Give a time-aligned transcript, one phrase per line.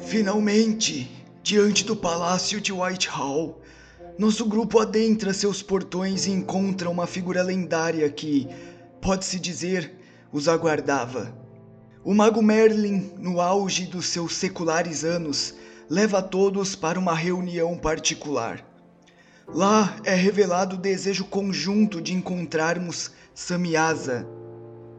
[0.00, 1.10] Finalmente,
[1.42, 3.60] diante do palácio de Whitehall,
[4.18, 8.48] nosso grupo adentra seus portões e encontra uma figura lendária que,
[9.00, 9.94] pode-se dizer,
[10.32, 11.34] os aguardava.
[12.04, 15.54] O mago Merlin, no auge dos seus seculares anos,
[15.88, 18.64] leva todos para uma reunião particular.
[19.46, 24.26] Lá é revelado o desejo conjunto de encontrarmos Samyasa.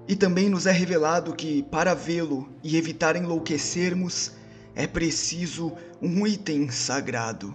[0.08, 4.32] E também nos é revelado que, para vê-lo e evitar enlouquecermos,
[4.76, 5.72] é preciso
[6.02, 7.54] um item sagrado,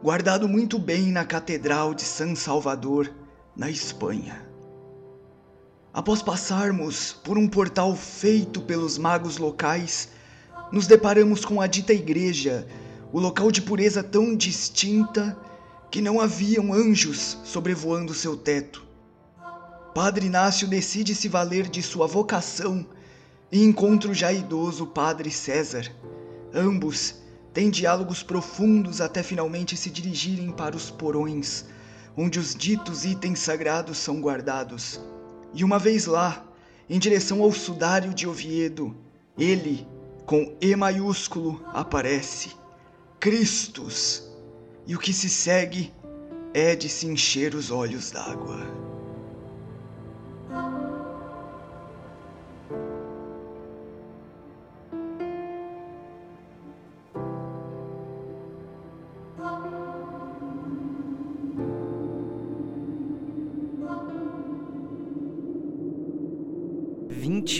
[0.00, 3.12] guardado muito bem na Catedral de San Salvador,
[3.56, 4.40] na Espanha.
[5.92, 10.10] Após passarmos por um portal feito pelos magos locais,
[10.70, 12.64] nos deparamos com a dita igreja,
[13.12, 15.36] o local de pureza tão distinta
[15.90, 18.86] que não haviam anjos sobrevoando seu teto.
[19.92, 22.86] Padre Inácio decide se valer de sua vocação
[23.50, 25.90] e encontra o já idoso Padre César.
[26.54, 27.16] Ambos
[27.52, 31.64] têm diálogos profundos até finalmente se dirigirem para os porões,
[32.16, 35.00] onde os ditos itens sagrados são guardados.
[35.54, 36.44] E uma vez lá,
[36.88, 38.96] em direção ao sudário de Oviedo,
[39.38, 39.86] ele,
[40.26, 42.50] com E maiúsculo, aparece.
[43.18, 44.28] Cristos.
[44.86, 45.92] E o que se segue
[46.52, 48.89] é de se encher os olhos d'água.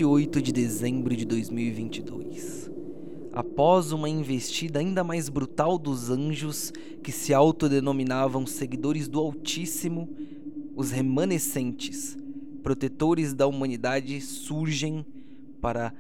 [0.01, 2.71] Vinte e oito de dezembro de 2022
[3.35, 10.09] após uma investida ainda mais brutal dos anjos que se autodenominavam seguidores do Altíssimo,
[10.75, 12.17] os remanescentes,
[12.63, 15.05] protetores da humanidade, surgem
[15.61, 15.93] para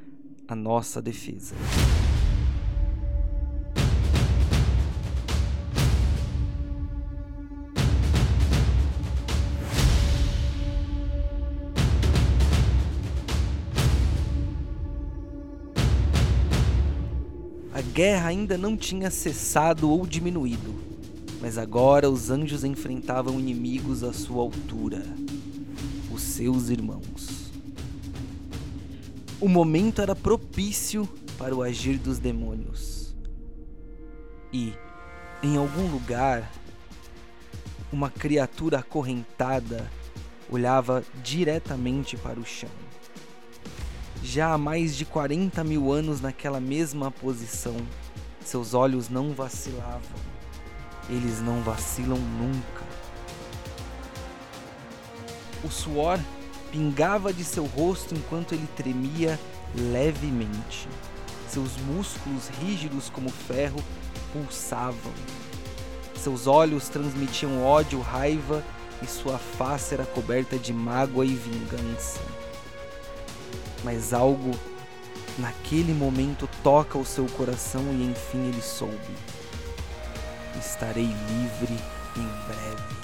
[0.49, 1.55] a nossa defesa.
[17.81, 20.75] Guerra ainda não tinha cessado ou diminuído,
[21.41, 25.03] mas agora os anjos enfrentavam inimigos à sua altura,
[26.13, 27.53] os seus irmãos.
[29.41, 31.09] O momento era propício
[31.39, 33.15] para o agir dos demônios.
[34.53, 34.75] E,
[35.43, 36.51] em algum lugar,
[37.93, 39.91] uma criatura acorrentada
[40.51, 42.90] olhava diretamente para o chão
[44.23, 47.77] já há mais de 40 mil anos naquela mesma posição.
[48.45, 50.01] Seus olhos não vacilavam.
[51.09, 52.85] Eles não vacilam nunca.
[55.65, 56.19] O suor
[56.71, 59.39] pingava de seu rosto enquanto ele tremia
[59.75, 60.89] levemente.
[61.49, 63.83] Seus músculos rígidos como ferro
[64.33, 65.13] pulsavam.
[66.15, 68.63] Seus olhos transmitiam ódio, raiva
[69.03, 72.21] e sua face era coberta de mágoa e vingança
[73.85, 74.51] mas algo
[75.39, 78.95] naquele momento toca o seu coração e enfim ele soube.
[80.59, 81.77] Estarei livre
[82.17, 83.01] em breve.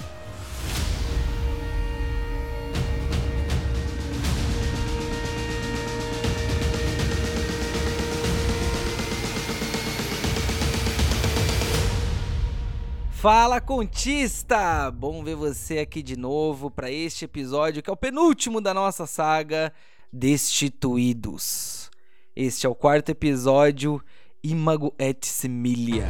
[13.27, 14.91] Fala contista!
[14.91, 19.07] Bom ver você aqui de novo para este episódio que é o penúltimo da nossa
[19.07, 19.73] saga
[20.11, 21.91] Destituídos.
[22.33, 24.01] Este é o quarto episódio,
[24.41, 26.07] Imago et Similia.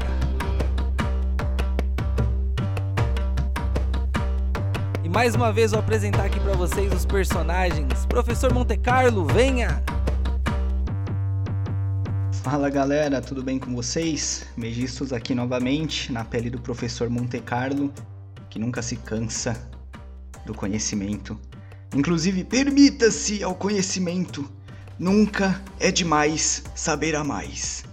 [5.03, 8.05] E mais uma vez vou apresentar aqui para vocês os personagens.
[8.05, 9.83] Professor Monte Carlo, venha!
[12.43, 14.45] Fala galera, tudo bem com vocês?
[14.55, 17.91] Megistos aqui novamente, na pele do professor Monte Carlo,
[18.47, 19.59] que nunca se cansa
[20.45, 21.37] do conhecimento
[21.95, 24.49] Inclusive, permita-se ao conhecimento.
[24.99, 27.83] Nunca é demais saber a mais.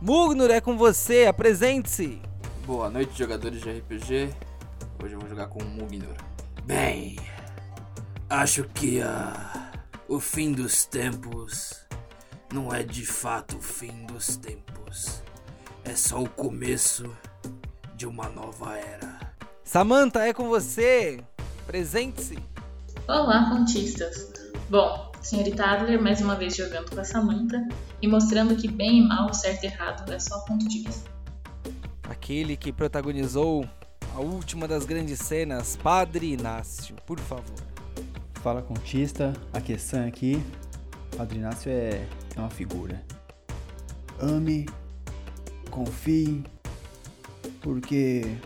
[0.00, 2.20] Mugnur, é com você, apresente-se.
[2.66, 4.34] Boa noite, jogadores de RPG.
[5.02, 6.16] Hoje eu vou jogar com o Mugnur.
[6.64, 7.16] Bem,
[8.28, 9.78] acho que uh,
[10.08, 11.86] o fim dos tempos
[12.52, 15.22] não é de fato o fim dos tempos.
[15.84, 17.10] É só o começo
[17.96, 19.34] de uma nova era.
[19.64, 21.22] Samantha, é com você.
[21.66, 22.51] Presente-se.
[23.08, 24.32] Olá, contistas!
[24.70, 27.66] Bom, senhorita Adler mais uma vez jogando com a Samantha
[28.00, 31.10] e mostrando que bem e mal, certo e errado é só ponto de vista.
[32.04, 33.68] Aquele que protagonizou
[34.14, 37.58] a última das grandes cenas, Padre Inácio, por favor.
[38.34, 40.40] Fala contista, a questão aqui,
[41.16, 42.06] Padre Inácio é,
[42.36, 43.02] é uma figura.
[44.20, 44.68] ame,
[45.72, 46.44] confie,
[47.60, 48.36] porque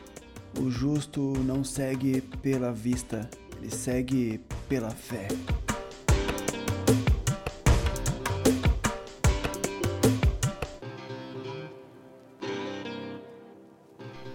[0.59, 3.29] o justo não segue pela vista,
[3.67, 5.27] ele segue pela fé.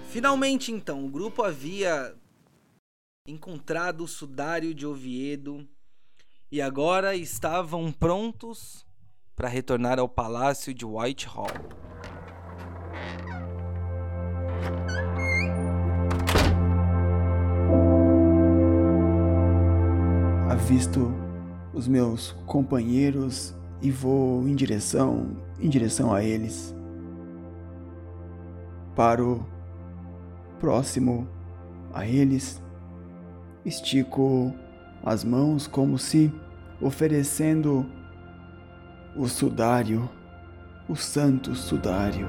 [0.10, 2.14] Finalmente, então, o grupo havia
[3.26, 5.66] encontrado o sudário de Oviedo
[6.52, 8.86] e agora estavam prontos
[9.34, 11.48] para retornar ao palácio de Whitehall.
[20.62, 21.12] Avisto
[21.74, 26.74] os meus companheiros e vou em direção em direção a eles.
[28.96, 29.44] Paro
[30.60, 31.28] próximo
[31.92, 32.62] a eles,
[33.66, 34.54] estico
[35.04, 36.32] as mãos como se
[36.80, 37.84] oferecendo
[39.16, 40.08] o sudário,
[40.88, 42.28] o santo sudário.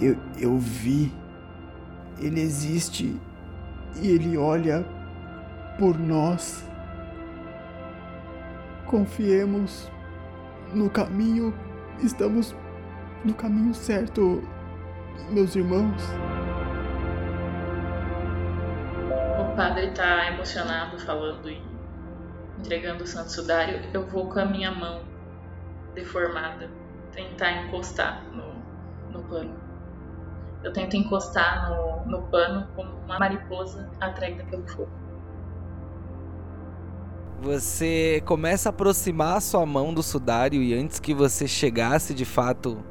[0.00, 1.12] Eu, eu vi,
[2.20, 3.20] ele existe
[4.00, 4.84] e ele olha
[5.78, 6.64] por nós.
[8.86, 9.90] Confiemos
[10.72, 11.54] no caminho,
[12.02, 12.54] estamos
[13.24, 14.42] no caminho certo,
[15.30, 16.02] meus irmãos.
[19.40, 21.60] O padre tá emocionado falando e
[22.58, 23.80] entregando o santo sudário.
[23.92, 25.02] Eu vou com a minha mão
[25.94, 26.70] deformada
[27.12, 28.54] tentar encostar no,
[29.10, 29.65] no pano.
[30.62, 34.90] Eu tento encostar no, no pano como uma mariposa atraída pelo fogo.
[37.40, 42.24] Você começa a aproximar a sua mão do sudário e antes que você chegasse de
[42.24, 42.82] fato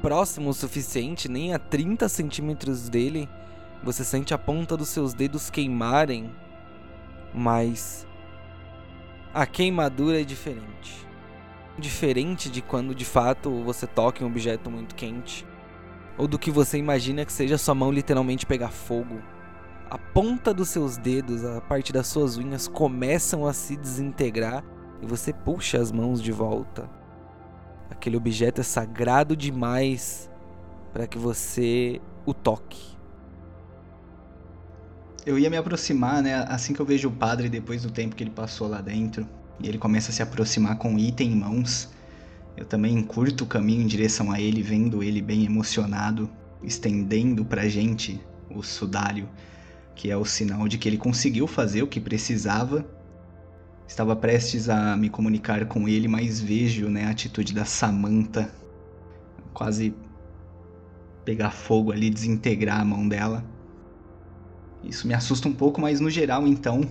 [0.00, 3.28] próximo o suficiente, nem a 30 centímetros dele,
[3.82, 6.34] você sente a ponta dos seus dedos queimarem,
[7.34, 8.06] mas
[9.32, 11.06] a queimadura é diferente.
[11.78, 15.46] Diferente de quando de fato você toca em um objeto muito quente,
[16.20, 19.22] ou do que você imagina que seja sua mão literalmente pegar fogo.
[19.88, 24.62] A ponta dos seus dedos, a parte das suas unhas começam a se desintegrar
[25.00, 26.90] e você puxa as mãos de volta.
[27.90, 30.30] Aquele objeto é sagrado demais
[30.92, 32.98] para que você o toque.
[35.24, 36.44] Eu ia me aproximar, né?
[36.48, 39.26] Assim que eu vejo o padre depois do tempo que ele passou lá dentro,
[39.58, 41.88] e ele começa a se aproximar com o item em mãos.
[42.60, 46.30] Eu também curto o caminho em direção a ele, vendo ele bem emocionado,
[46.62, 49.28] estendendo pra gente o sudário,
[49.96, 52.86] que é o sinal de que ele conseguiu fazer o que precisava
[53.90, 58.48] Estava prestes a me comunicar com ele, mas vejo né, a atitude da Samantha
[59.52, 59.92] quase
[61.24, 63.44] pegar fogo ali, desintegrar a mão dela.
[64.84, 66.82] Isso me assusta um pouco, mas no geral, então,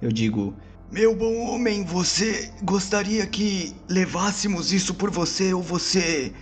[0.00, 0.56] eu digo:
[0.94, 6.32] Meu bom homem, você gostaria que levássemos isso por você ou você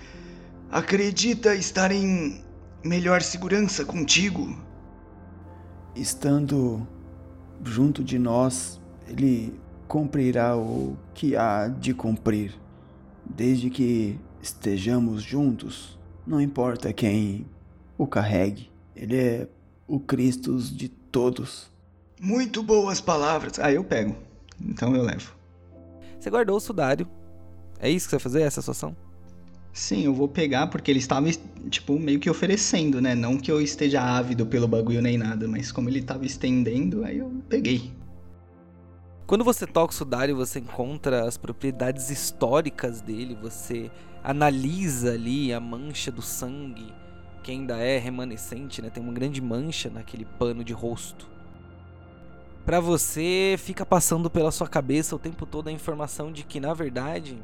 [0.70, 2.44] acredita estar em
[2.84, 4.54] melhor segurança contigo?
[5.96, 6.87] Estando
[7.64, 8.78] junto de nós,
[9.08, 9.58] ele
[9.88, 12.52] cumprirá o que há de cumprir,
[13.25, 15.98] desde que estejamos juntos.
[16.26, 17.46] Não importa quem
[17.96, 19.48] o carregue, ele é
[19.88, 21.72] o Cristo de todos.
[22.20, 23.58] Muito boas palavras.
[23.58, 24.31] Ah, eu pego.
[24.66, 25.34] Então eu levo.
[26.19, 27.06] Você guardou o sudário.
[27.78, 28.96] É isso que você vai fazer, essa situação?
[29.72, 31.28] Sim, eu vou pegar porque ele estava,
[31.70, 33.14] tipo, meio que oferecendo, né?
[33.14, 37.19] Não que eu esteja ávido pelo bagulho nem nada, mas como ele estava estendendo, aí
[37.19, 37.90] eu peguei.
[39.26, 43.90] Quando você toca o sudário, você encontra as propriedades históricas dele, você
[44.22, 46.92] analisa ali a mancha do sangue,
[47.42, 48.90] que ainda é remanescente, né?
[48.90, 51.31] Tem uma grande mancha naquele pano de rosto.
[52.64, 56.72] Para você, fica passando pela sua cabeça o tempo todo a informação de que, na
[56.72, 57.42] verdade,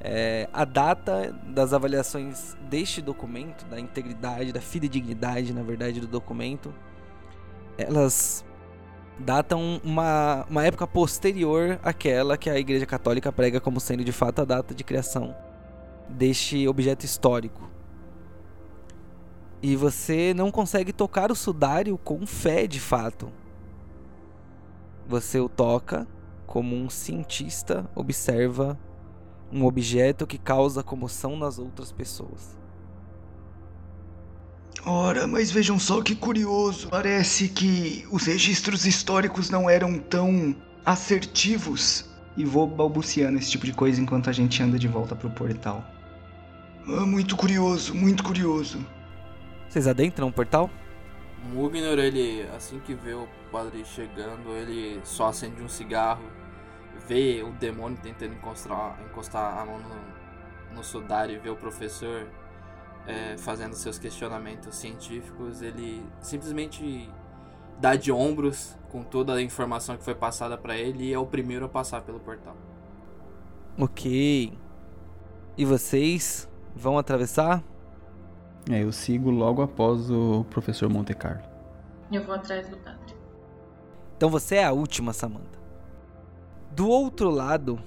[0.00, 6.72] é, a data das avaliações deste documento, da integridade, da fidedignidade, na verdade, do documento,
[7.76, 8.42] elas
[9.18, 14.40] datam uma, uma época posterior àquela que a Igreja Católica prega como sendo de fato
[14.40, 15.36] a data de criação
[16.08, 17.68] deste objeto histórico.
[19.62, 23.30] E você não consegue tocar o sudário com fé de fato.
[25.10, 26.06] Você o toca
[26.46, 28.78] como um cientista observa
[29.50, 32.56] um objeto que causa comoção nas outras pessoas.
[34.86, 36.88] Ora, mas vejam só que curioso.
[36.90, 40.54] Parece que os registros históricos não eram tão
[40.86, 42.08] assertivos.
[42.36, 45.84] E vou balbuciando esse tipo de coisa enquanto a gente anda de volta pro portal.
[46.86, 48.78] Ah, muito curioso, muito curioso.
[49.68, 50.70] Vocês adentram o portal?
[51.52, 56.24] Mugnor, ele, assim que vê o padre chegando, ele só acende um cigarro,
[57.06, 62.26] vê o demônio tentando encostar, encostar a mão no, no sudário e vê o professor
[63.06, 67.10] é, fazendo seus questionamentos científicos, ele simplesmente
[67.78, 71.26] dá de ombros com toda a informação que foi passada para ele e é o
[71.26, 72.56] primeiro a passar pelo portal.
[73.78, 74.52] Ok.
[75.56, 77.62] E vocês vão atravessar?
[78.70, 81.42] É, eu sigo logo após o professor Monte Carlo.
[82.12, 83.19] Eu vou atrás do padre.
[84.20, 85.58] Então você é a última, Samantha.
[86.72, 87.82] Do outro lado,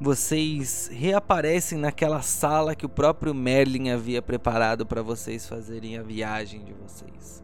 [0.00, 6.64] vocês reaparecem naquela sala que o próprio Merlin havia preparado para vocês fazerem a viagem
[6.64, 7.42] de vocês.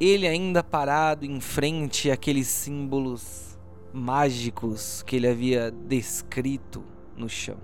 [0.00, 3.58] Ele ainda parado em frente àqueles símbolos
[3.92, 6.82] mágicos que ele havia descrito
[7.14, 7.58] no chão.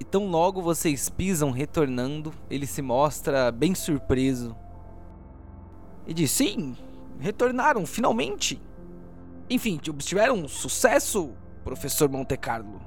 [0.00, 4.56] E tão logo vocês pisam retornando, ele se mostra bem surpreso.
[6.06, 6.74] E diz: Sim,
[7.24, 8.60] retornaram finalmente.
[9.48, 11.32] Enfim, obtiveram sucesso,
[11.64, 12.82] professor Monte Carlo.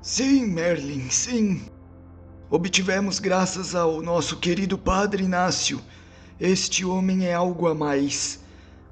[0.00, 1.64] Sim, Merlin, sim.
[2.48, 5.80] Obtivemos graças ao nosso querido Padre Inácio.
[6.38, 8.40] Este homem é algo a mais.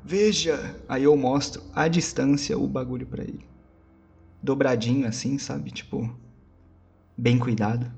[0.03, 3.47] Veja, aí eu mostro à distância o bagulho para ele.
[4.43, 5.71] Dobradinho assim, sabe?
[5.71, 6.13] Tipo,
[7.17, 7.93] bem cuidado.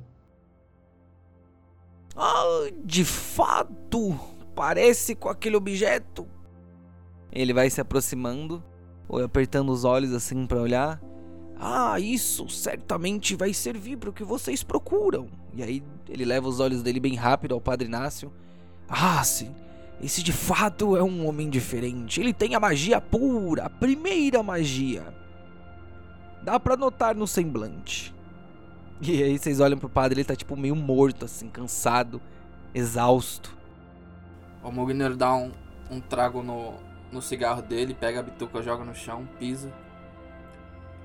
[2.15, 4.19] Ah, de fato,
[4.55, 6.27] parece com aquele objeto.
[7.31, 8.63] Ele vai se aproximando,
[9.09, 11.01] ou apertando os olhos assim para olhar.
[11.59, 15.29] Ah, isso certamente vai servir para o que vocês procuram.
[15.55, 18.33] E aí ele leva os olhos dele bem rápido ao Padre Inácio.
[18.89, 19.55] Ah, sim.
[20.03, 22.21] Esse de fato é um homem diferente.
[22.21, 25.15] Ele tem a magia pura, a primeira magia.
[26.43, 28.13] Dá para notar no semblante.
[29.01, 32.21] E aí vocês olham pro padre, ele tá tipo meio morto, assim, cansado,
[32.75, 33.57] exausto.
[34.63, 35.51] O Mugner dá um,
[35.91, 36.75] um trago no,
[37.11, 39.73] no cigarro dele, pega a bituca, joga no chão, pisa.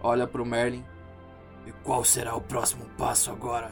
[0.02, 0.84] Olha pro Merlin.
[1.66, 3.72] E qual será o próximo passo agora?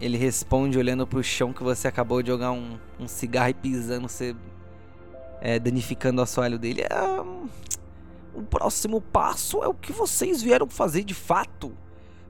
[0.00, 4.08] Ele responde olhando pro chão que você acabou de jogar um, um cigarro e pisando,
[4.08, 4.36] você
[5.40, 6.82] é, danificando o assoalho dele.
[6.82, 7.46] É,
[8.34, 11.72] o próximo passo é o que vocês vieram fazer de fato.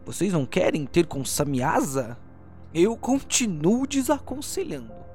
[0.04, 2.16] Vocês não querem ter com Samiasa?
[2.72, 5.05] Eu continuo desaconselhando.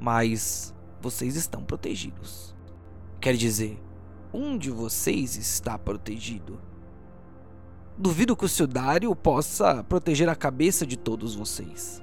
[0.00, 2.56] Mas vocês estão protegidos.
[3.20, 3.78] Quer dizer,
[4.32, 6.58] um de vocês está protegido.
[7.98, 12.02] Duvido que o Sildário possa proteger a cabeça de todos vocês.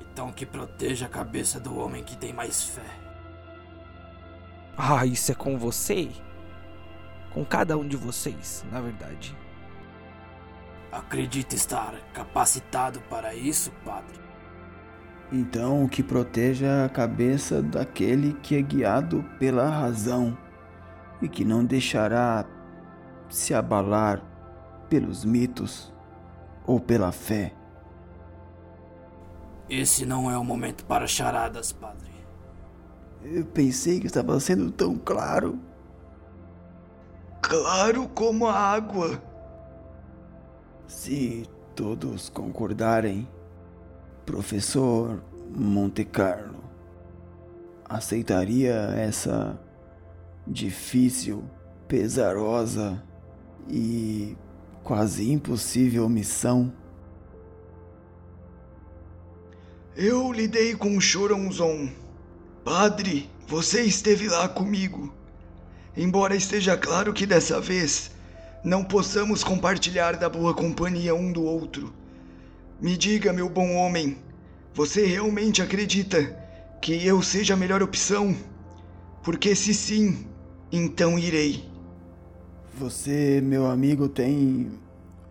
[0.00, 2.98] Então que proteja a cabeça do homem que tem mais fé.
[4.76, 6.10] Ah, isso é com você?
[7.32, 9.36] Com cada um de vocês, na verdade.
[10.90, 14.27] Acredita estar capacitado para isso, padre?
[15.30, 20.36] Então, que proteja a cabeça daquele que é guiado pela razão
[21.20, 22.46] e que não deixará
[23.28, 24.22] se abalar
[24.88, 25.92] pelos mitos
[26.66, 27.52] ou pela fé.
[29.68, 32.10] Esse não é o momento para charadas, padre.
[33.22, 35.58] Eu pensei que estava sendo tão claro.
[37.42, 39.22] Claro como a água.
[40.86, 43.28] Se todos concordarem,
[44.28, 45.22] professor
[45.56, 46.62] Monte Carlo
[47.88, 49.58] aceitaria essa
[50.46, 51.42] difícil,
[51.88, 53.02] pesarosa
[53.70, 54.36] e
[54.84, 56.70] quase impossível missão?
[59.96, 61.88] Eu lidei com o Choronzon.
[62.62, 65.10] Padre, você esteve lá comigo.
[65.96, 68.10] Embora esteja claro que dessa vez
[68.62, 71.97] não possamos compartilhar da boa companhia um do outro.
[72.80, 74.18] Me diga, meu bom homem,
[74.72, 76.22] você realmente acredita
[76.80, 78.36] que eu seja a melhor opção?
[79.20, 80.24] Porque se sim,
[80.70, 81.64] então irei.
[82.78, 84.70] Você, meu amigo, tem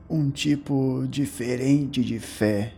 [0.09, 2.73] um tipo diferente de fé.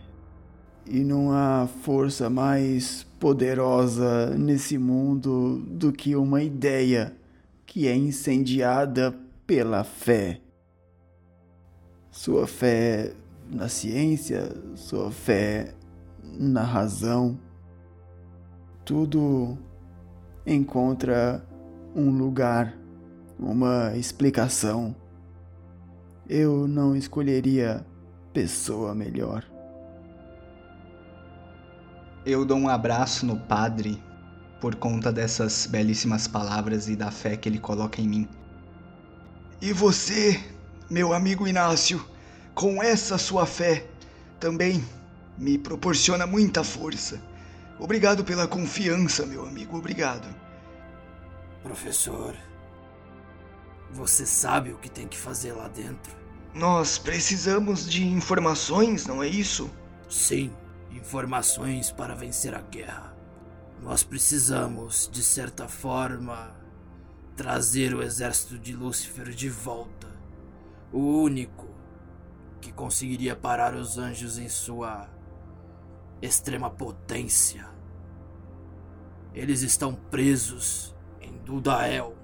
[0.86, 7.16] E não há força mais poderosa nesse mundo do que uma ideia
[7.66, 9.12] que é incendiada
[9.44, 10.40] pela fé.
[12.12, 13.12] Sua fé
[13.50, 15.74] na ciência, sua fé
[16.22, 17.38] na razão,
[18.84, 19.58] tudo
[20.46, 21.44] encontra
[21.94, 22.76] um lugar,
[23.38, 24.94] uma explicação.
[26.28, 27.84] Eu não escolheria
[28.32, 29.44] pessoa melhor.
[32.24, 34.00] Eu dou um abraço no padre
[34.60, 38.28] por conta dessas belíssimas palavras e da fé que ele coloca em mim.
[39.60, 40.38] E você,
[40.88, 42.04] meu amigo Inácio,
[42.54, 43.86] com essa sua fé,
[44.38, 44.84] também
[45.38, 47.20] me proporciona muita força.
[47.78, 50.28] Obrigado pela confiança, meu amigo, obrigado.
[51.62, 52.34] Professor,
[53.92, 56.14] Você sabe o que tem que fazer lá dentro?
[56.54, 59.70] Nós precisamos de informações, não é isso?
[60.08, 60.52] Sim,
[60.90, 63.16] informações para vencer a guerra.
[63.82, 66.54] Nós precisamos, de certa forma,
[67.36, 70.08] trazer o exército de Lúcifer de volta.
[70.92, 71.69] O único
[72.60, 75.08] que conseguiria parar os anjos em sua
[76.20, 77.66] extrema potência.
[79.34, 82.16] Eles estão presos em Dudael,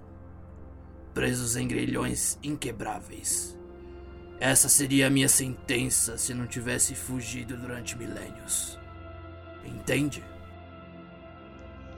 [1.15, 3.57] presos em grilhões inquebráveis.
[4.39, 8.79] Essa seria a minha sentença se não tivesse fugido durante milênios.
[9.65, 10.23] Entende?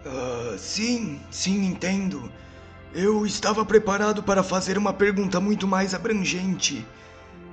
[0.06, 2.30] Uh, sim, sim, entendo.
[2.94, 6.86] Eu estava preparado para fazer uma pergunta muito mais abrangente.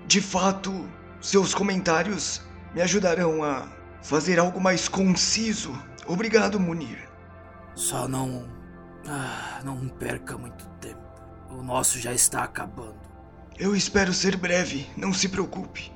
[0.07, 0.88] De fato,
[1.19, 2.41] seus comentários
[2.74, 3.67] me ajudarão a
[4.01, 5.74] fazer algo mais conciso.
[6.07, 7.09] Obrigado, Munir.
[7.74, 8.47] Só não.
[9.07, 11.00] Ah, não perca muito tempo.
[11.50, 13.00] O nosso já está acabando.
[13.57, 15.91] Eu espero ser breve, não se preocupe.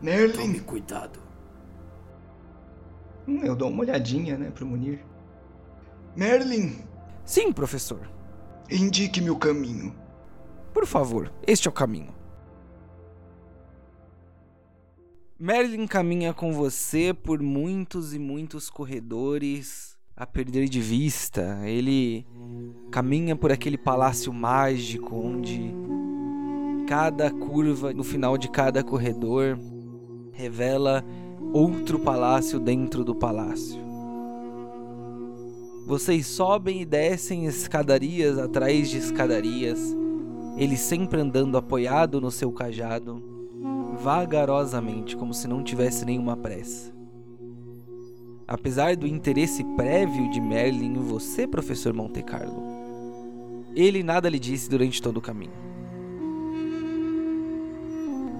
[0.00, 0.32] Merlin.
[0.46, 1.20] Tome cuidado.
[3.28, 5.04] Hum, eu dou uma olhadinha, né, pro Munir.
[6.16, 6.84] Merlin,
[7.24, 8.10] Sim, professor.
[8.70, 9.94] indique-me o caminho.
[10.74, 12.14] Por favor, este é o caminho.
[15.44, 21.58] Merlin caminha com você por muitos e muitos corredores a perder de vista.
[21.64, 22.24] Ele
[22.92, 25.74] caminha por aquele palácio mágico onde
[26.86, 29.58] cada curva no final de cada corredor
[30.30, 31.04] revela
[31.52, 33.82] outro palácio dentro do palácio.
[35.88, 39.80] Vocês sobem e descem escadarias atrás de escadarias,
[40.56, 43.31] ele sempre andando apoiado no seu cajado,
[44.02, 46.92] vagarosamente, como se não tivesse nenhuma pressa.
[48.48, 52.60] Apesar do interesse prévio de Merlin em você, professor Monte Carlo,
[53.76, 55.52] ele nada lhe disse durante todo o caminho.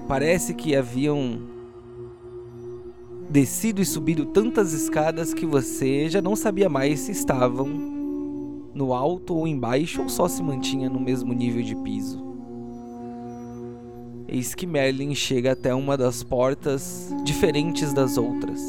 [0.05, 1.39] Parece que haviam
[3.29, 7.67] descido e subido tantas escadas que você já não sabia mais se estavam
[8.73, 12.32] no alto ou embaixo ou só se mantinha no mesmo nível de piso.
[14.27, 18.61] Eis que Merlin chega até uma das portas diferentes das outras.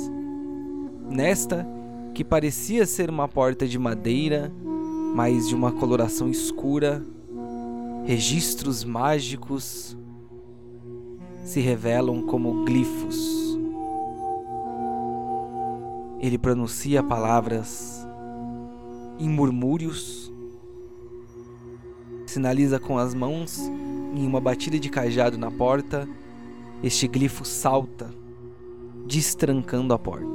[1.09, 1.67] Nesta,
[2.13, 4.53] que parecia ser uma porta de madeira,
[5.15, 7.05] mas de uma coloração escura,
[8.05, 9.97] registros mágicos
[11.45, 13.59] se revelam como glifos.
[16.19, 18.07] Ele pronuncia palavras
[19.19, 20.33] em murmúrios,
[22.27, 23.71] sinaliza com as mãos
[24.15, 26.09] em uma batida de cajado na porta.
[26.83, 28.11] Este glifo salta,
[29.07, 30.35] destrancando a porta.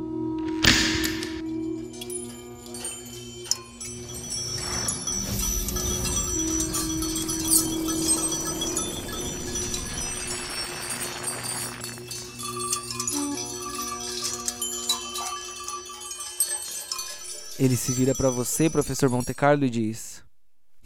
[17.60, 20.24] Ele se vira para você, professor Monte Carlo, e diz: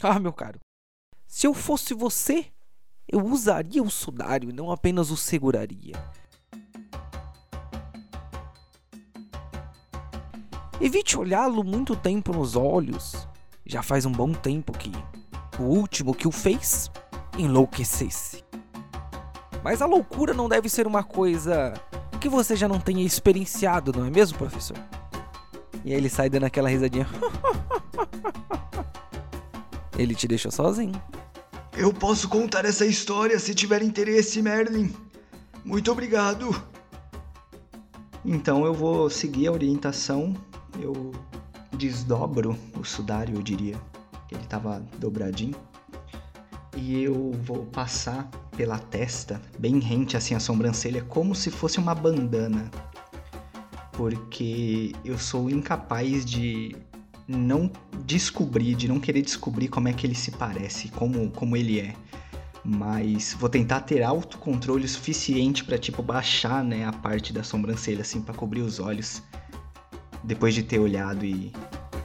[0.02, 0.58] Ah, meu caro,
[1.24, 2.46] se eu fosse você,
[3.08, 5.94] eu usaria o sudário e não apenas o seguraria.
[10.80, 13.28] Evite olhá-lo muito tempo nos olhos.
[13.64, 14.92] Já faz um bom tempo que
[15.58, 16.90] o último que o fez
[17.38, 18.44] enlouquecesse.
[19.62, 21.72] Mas a loucura não deve ser uma coisa
[22.20, 24.76] que você já não tenha experienciado, não é mesmo, professor?
[25.84, 27.06] E aí ele sai dando aquela risadinha.
[29.96, 31.00] ele te deixou sozinho.
[31.76, 34.94] Eu posso contar essa história se tiver interesse, Merlin.
[35.64, 36.54] Muito obrigado.
[38.24, 40.36] Então eu vou seguir a orientação.
[40.80, 41.12] Eu
[41.72, 43.74] desdobro o sudário, eu diria.
[44.30, 45.56] Ele tava dobradinho.
[46.76, 51.94] E eu vou passar pela testa, bem rente assim a sobrancelha, como se fosse uma
[51.94, 52.70] bandana.
[53.92, 56.76] Porque eu sou incapaz de
[57.26, 57.70] não
[58.04, 61.94] descobrir, de não querer descobrir como é que ele se parece, como, como ele é.
[62.64, 68.20] Mas vou tentar ter autocontrole suficiente para tipo baixar, né, a parte da sobrancelha assim
[68.22, 69.22] para cobrir os olhos
[70.22, 71.52] depois de ter olhado e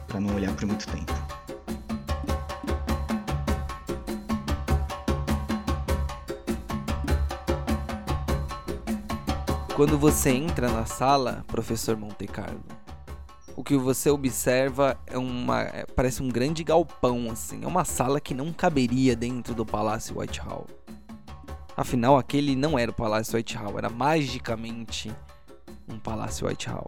[0.08, 1.14] para não olhar por muito tempo.
[9.76, 12.62] Quando você entra na sala, professor Monte Carlo,
[13.60, 15.64] o que você observa é uma.
[15.64, 17.62] é- parece um grande galpão, assim.
[17.66, 20.66] É uma sala que não caberia dentro do Palácio Whitehall.
[21.76, 25.12] Afinal, aquele não era o Palácio Whitehall, era magicamente
[25.90, 26.86] um Palácio Whitehall.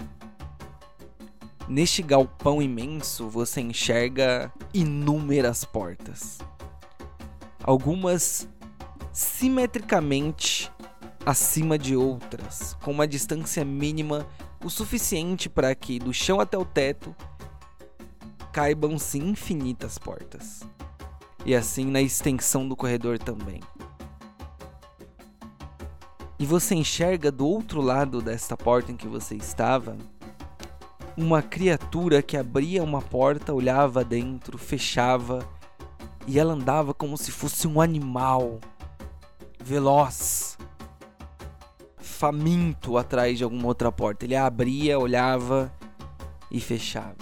[1.68, 6.40] Neste galpão imenso, você enxerga inúmeras portas.
[7.62, 8.48] algumas
[9.12, 10.72] simetricamente
[11.26, 14.26] acima de outras, com uma distância mínima
[14.64, 17.16] o suficiente para que do chão até o teto
[18.52, 20.62] caibam-se infinitas portas.
[21.46, 23.60] E assim na extensão do corredor também.
[26.38, 29.98] E você enxerga do outro lado desta porta em que você estava
[31.16, 35.48] uma criatura que abria uma porta, olhava dentro, fechava
[36.28, 38.60] e ela andava como se fosse um animal
[39.60, 40.58] veloz,
[42.22, 44.26] faminto atrás de alguma outra porta.
[44.26, 45.74] Ele abria, olhava
[46.52, 47.16] e fechava.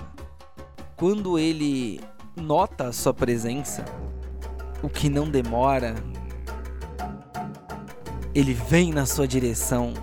[0.97, 2.01] Quando ele
[2.35, 3.85] nota a sua presença,
[4.83, 5.95] o que não demora,
[8.35, 9.93] ele vem na sua direção,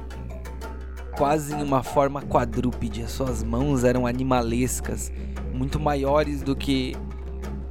[1.14, 3.02] quase em uma forma quadrúpede.
[3.02, 5.12] As suas mãos eram animalescas,
[5.52, 6.96] muito maiores do que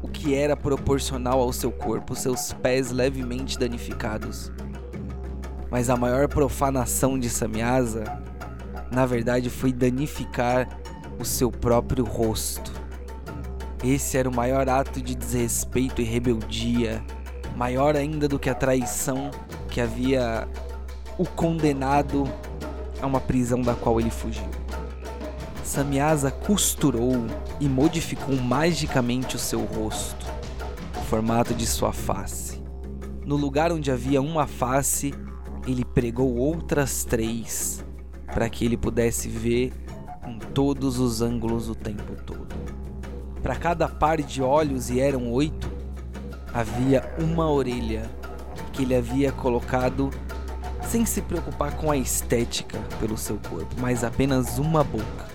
[0.03, 4.51] o que era proporcional ao seu corpo, seus pés levemente danificados.
[5.75, 8.05] Mas a maior profanação de Samyasa,
[8.89, 10.69] na verdade, foi danificar
[11.19, 12.71] o seu próprio rosto.
[13.83, 17.03] Esse era o maior ato de desrespeito e rebeldia,
[17.57, 19.29] maior ainda do que a traição
[19.69, 20.47] que havia
[21.17, 22.23] o condenado
[23.01, 24.49] a uma prisão da qual ele fugiu.
[25.61, 27.25] Samyasa costurou
[27.59, 30.25] e modificou magicamente o seu rosto,
[30.97, 32.63] o formato de sua face.
[33.25, 35.13] No lugar onde havia uma face,
[35.67, 37.83] ele pregou outras três
[38.33, 39.73] para que ele pudesse ver
[40.27, 42.55] em todos os ângulos o tempo todo.
[43.41, 45.69] Para cada par de olhos, e eram oito,
[46.53, 48.09] havia uma orelha
[48.73, 50.09] que ele havia colocado
[50.87, 55.25] sem se preocupar com a estética pelo seu corpo, mas apenas uma boca.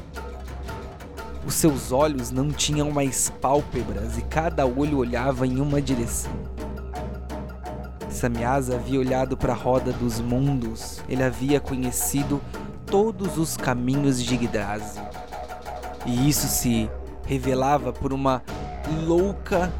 [1.47, 6.50] Os seus olhos não tinham mais pálpebras e cada olho olhava em uma direção.
[8.21, 12.39] Samyasa havia olhado para a roda dos mundos, ele havia conhecido
[12.85, 15.03] todos os caminhos de Yggdrasil.
[16.05, 16.91] E isso se
[17.25, 18.43] revelava por uma
[19.07, 19.73] louca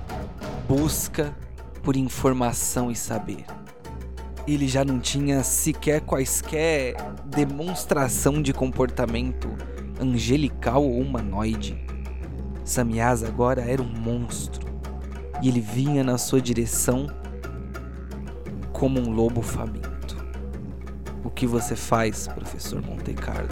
[0.67, 1.37] busca
[1.83, 3.45] por informação e saber.
[4.49, 9.55] Ele já não tinha sequer quaisquer demonstração de comportamento
[10.01, 11.79] angelical ou humanoide.
[12.65, 14.67] Samyasa agora era um monstro
[15.43, 17.20] e ele vinha na sua direção
[18.81, 20.17] como um lobo faminto.
[21.23, 23.51] O que você faz, professor Monte Carlo?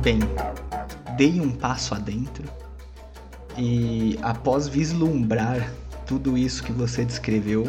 [0.00, 0.20] Bem,
[1.16, 2.44] dei um passo adentro
[3.56, 5.72] e após vislumbrar
[6.06, 7.68] tudo isso que você descreveu,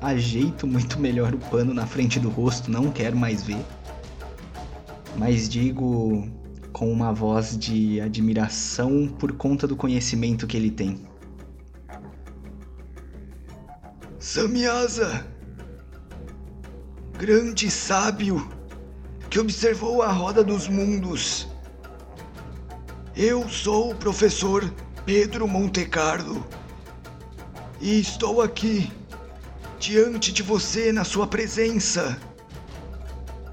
[0.00, 3.62] ajeito muito melhor o pano na frente do rosto, não quero mais ver.
[5.18, 6.26] Mas digo
[6.78, 10.96] com uma voz de admiração por conta do conhecimento que ele tem.
[14.20, 15.26] Samyasa,
[17.18, 18.48] grande sábio
[19.28, 21.48] que observou a roda dos mundos.
[23.16, 24.72] Eu sou o professor
[25.04, 26.46] Pedro Montecarlo
[27.80, 28.88] e estou aqui
[29.80, 32.16] diante de você na sua presença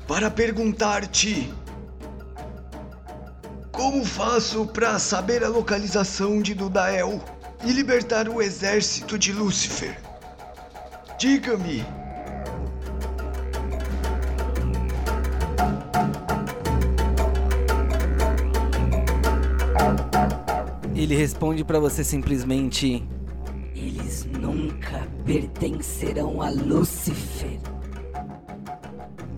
[0.08, 1.52] para perguntar-te
[3.76, 7.22] como faço para saber a localização de Dudael
[7.64, 10.00] e libertar o exército de Lúcifer?
[11.20, 11.86] Diga-me.
[20.96, 23.06] Ele responde para você simplesmente:
[23.76, 27.60] Eles nunca pertencerão a Lúcifer.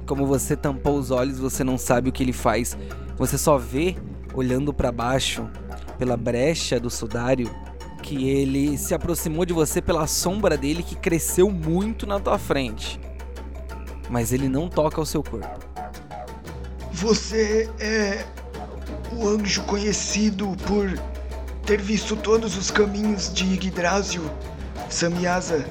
[0.06, 2.78] Como você tampou os olhos, você não sabe o que ele faz.
[3.17, 3.95] Você só vê
[4.38, 5.50] olhando para baixo
[5.97, 7.50] pela brecha do sudário
[8.04, 13.00] que ele se aproximou de você pela sombra dele que cresceu muito na tua frente.
[14.10, 15.60] Mas ele não toca o seu corpo.
[16.91, 18.23] Você é
[19.12, 20.88] o anjo conhecido por
[21.65, 24.23] ter visto todos os caminhos de Yggdrasil.
[24.88, 25.67] Samyasa,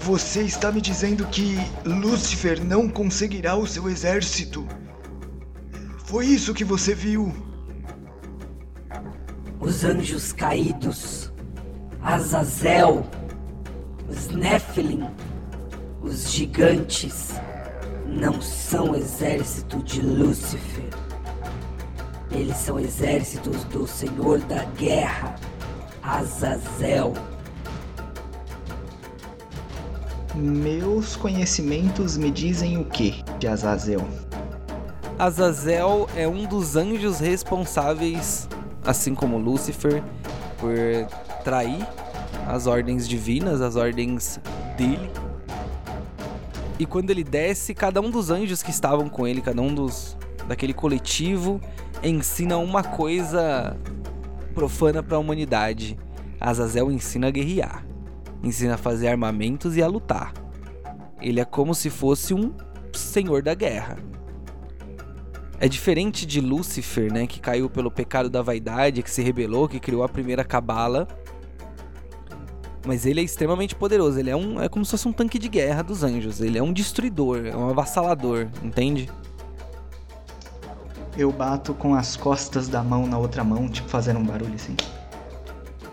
[0.00, 4.68] você está me dizendo que Lúcifer não conseguirá o seu exército?
[6.04, 7.53] Foi isso que você viu?
[9.64, 11.32] Os anjos caídos,
[12.02, 13.02] Azazel,
[14.10, 15.08] os Nephilim,
[16.02, 17.32] os gigantes,
[18.06, 20.84] não são exército de Lúcifer.
[22.30, 25.34] Eles são exércitos do Senhor da Guerra,
[26.02, 27.14] Azazel.
[30.34, 34.06] Meus conhecimentos me dizem o que de Azazel?
[35.18, 38.46] Azazel é um dos anjos responsáveis,
[38.84, 40.02] assim como Lúcifer,
[40.58, 40.74] por
[41.42, 41.86] trair
[42.46, 44.40] as ordens divinas, as ordens
[44.76, 45.10] dele.
[46.78, 50.16] E quando ele desce, cada um dos anjos que estavam com ele, cada um dos
[50.48, 51.60] daquele coletivo,
[52.02, 53.76] ensina uma coisa
[54.54, 55.98] profana para a humanidade.
[56.40, 57.86] Azazel ensina a guerrear,
[58.42, 60.32] ensina a fazer armamentos e a lutar.
[61.20, 62.52] Ele é como se fosse um
[62.92, 63.96] senhor da guerra.
[65.60, 69.78] É diferente de Lúcifer, né, que caiu pelo pecado da vaidade, que se rebelou, que
[69.78, 71.06] criou a primeira cabala.
[72.86, 75.48] Mas ele é extremamente poderoso, ele é um é como se fosse um tanque de
[75.48, 79.08] guerra dos anjos, ele é um destruidor, é um avassalador, entende?
[81.16, 84.76] Eu bato com as costas da mão na outra mão, tipo fazendo um barulho assim.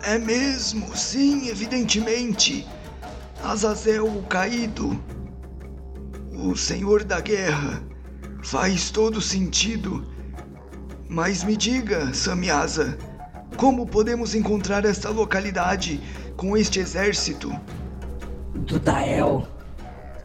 [0.02, 2.66] É mesmo, sim, evidentemente.
[3.42, 5.00] Azazel o caído,
[6.32, 7.82] o senhor da guerra.
[8.42, 10.04] Faz todo sentido.
[11.08, 12.98] Mas me diga, Samyasa,
[13.56, 16.00] como podemos encontrar esta localidade
[16.36, 17.52] com este exército?
[18.52, 19.46] Dudael.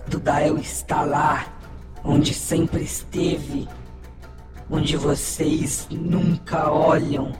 [0.07, 1.45] Dudael está lá,
[2.03, 3.67] onde sempre esteve.
[4.69, 7.31] Onde vocês nunca olham.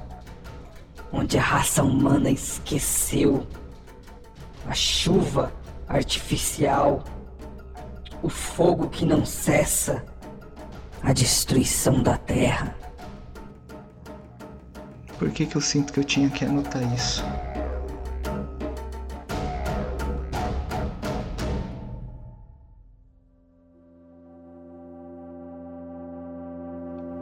[1.12, 3.48] Onde a raça humana esqueceu.
[4.68, 5.52] A chuva
[5.88, 7.04] artificial.
[8.22, 10.06] O fogo que não cessa
[11.02, 12.76] a destruição da Terra.
[15.18, 17.24] Por que, que eu sinto que eu tinha que anotar isso?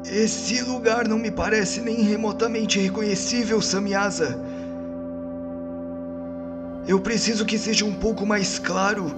[0.05, 4.39] Esse lugar não me parece nem remotamente reconhecível, Samyasa.
[6.87, 9.15] Eu preciso que seja um pouco mais claro.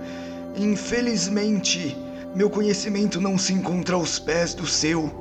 [0.56, 1.96] Infelizmente,
[2.36, 5.12] meu conhecimento não se encontra aos pés do seu.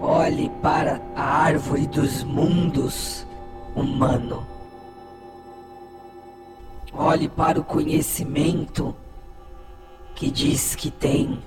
[0.00, 3.26] Olhe para a árvore dos mundos,
[3.74, 4.46] humano.
[6.92, 8.94] Olhe para o conhecimento
[10.14, 11.42] que diz que tem.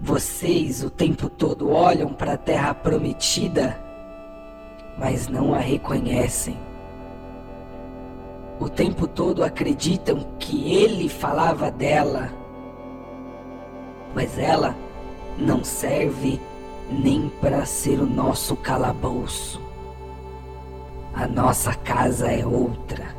[0.00, 3.78] Vocês o tempo todo olham para a terra prometida,
[4.98, 6.67] mas não a reconhecem
[8.60, 12.28] o tempo todo acreditam que ele falava dela.
[14.14, 14.74] Mas ela
[15.36, 16.40] não serve
[16.90, 19.60] nem para ser o nosso calabouço.
[21.14, 23.16] A nossa casa é outra.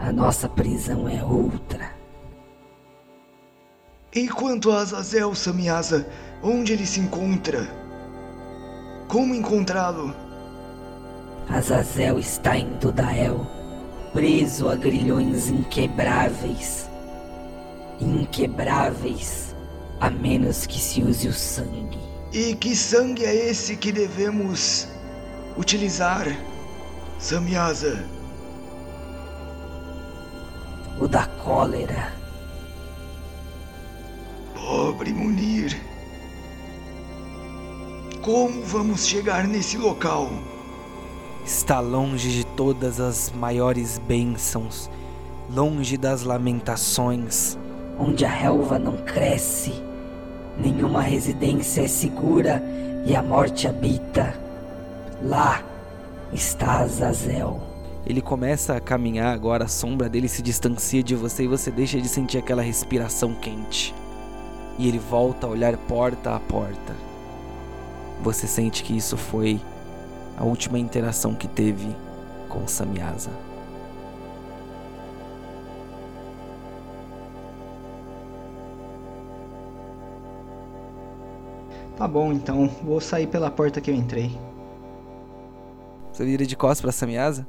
[0.00, 1.92] A nossa prisão é outra.
[4.14, 6.06] E quanto a Azazel, Samyasa,
[6.42, 7.66] onde ele se encontra?
[9.08, 10.12] Como encontrá-lo?
[11.48, 13.61] Azazel está em Dudael
[14.12, 16.88] preso a grilhões inquebráveis.
[18.00, 19.54] Inquebráveis,
[20.00, 21.98] a menos que se use o sangue.
[22.32, 24.88] E que sangue é esse que devemos
[25.56, 26.26] utilizar,
[27.18, 28.04] Samyasa?
[31.00, 32.12] O da cólera.
[34.54, 35.80] Pobre Munir.
[38.20, 40.30] Como vamos chegar nesse local?
[41.44, 44.88] Está longe de todas as maiores bênçãos,
[45.50, 47.58] longe das lamentações.
[47.98, 49.82] Onde a relva não cresce,
[50.58, 52.62] nenhuma residência é segura
[53.04, 54.34] e a morte habita.
[55.22, 55.62] Lá
[56.32, 57.60] está Azazel.
[58.04, 62.00] Ele começa a caminhar agora, a sombra dele se distancia de você e você deixa
[62.00, 63.94] de sentir aquela respiração quente.
[64.78, 66.94] E ele volta a olhar porta a porta.
[68.22, 69.60] Você sente que isso foi
[70.36, 71.94] a última interação que teve
[72.48, 73.30] com Samyasa.
[81.96, 84.36] Tá bom, então vou sair pela porta que eu entrei.
[86.12, 87.46] Você vira de costas para Samyasa?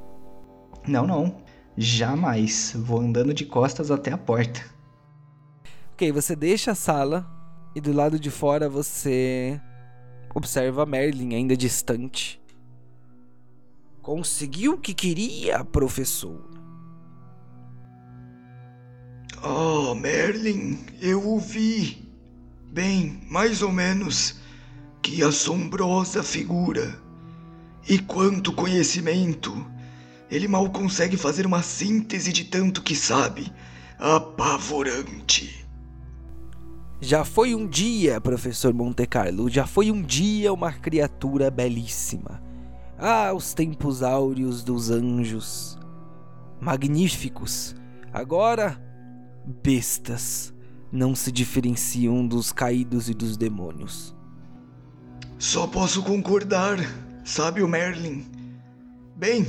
[0.86, 1.36] Não, não.
[1.76, 2.72] Jamais.
[2.76, 4.60] Vou andando de costas até a porta.
[5.92, 7.26] Ok, você deixa a sala
[7.74, 9.60] e do lado de fora você
[10.34, 12.43] observa Merlin ainda distante.
[14.04, 16.38] Conseguiu o que queria, professor.
[19.42, 22.06] Oh, Merlin, eu o vi.
[22.70, 24.38] Bem, mais ou menos.
[25.00, 27.00] Que assombrosa figura.
[27.88, 29.66] E quanto conhecimento.
[30.30, 33.50] Ele mal consegue fazer uma síntese de tanto que sabe.
[33.98, 35.66] Apavorante.
[37.00, 42.43] Já foi um dia, professor Monte Carlo, já foi um dia uma criatura belíssima.
[42.98, 45.76] Ah, os tempos áureos dos anjos.
[46.60, 47.74] Magníficos.
[48.12, 48.80] Agora,
[49.62, 50.54] bestas.
[50.92, 54.14] não se diferenciam dos caídos e dos demônios.
[55.40, 56.78] Só posso concordar,
[57.24, 58.24] sabe o Merlin?
[59.16, 59.44] Bem,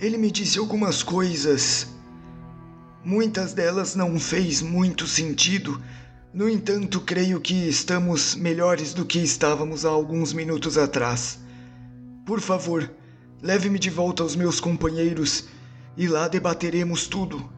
[0.00, 1.86] ele me disse algumas coisas.
[3.04, 5.80] Muitas delas não fez muito sentido.
[6.34, 11.38] No entanto, creio que estamos melhores do que estávamos há alguns minutos atrás.
[12.30, 12.88] Por favor,
[13.42, 15.48] leve-me de volta aos meus companheiros
[15.96, 17.50] e lá debateremos tudo.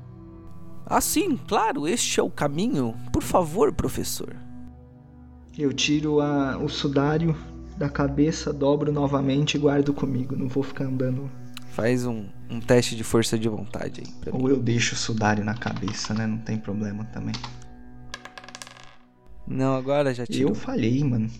[0.86, 2.96] Ah, sim, claro, este é o caminho.
[3.12, 4.34] Por favor, professor.
[5.58, 7.36] Eu tiro a, o sudário
[7.76, 10.34] da cabeça, dobro novamente e guardo comigo.
[10.34, 11.30] Não vou ficar andando.
[11.72, 14.42] Faz um, um teste de força de vontade aí pra mim.
[14.42, 16.26] Ou eu deixo o sudário na cabeça, né?
[16.26, 17.34] Não tem problema também.
[19.46, 20.52] Não, agora já tirou.
[20.52, 21.30] Eu falhei, mano.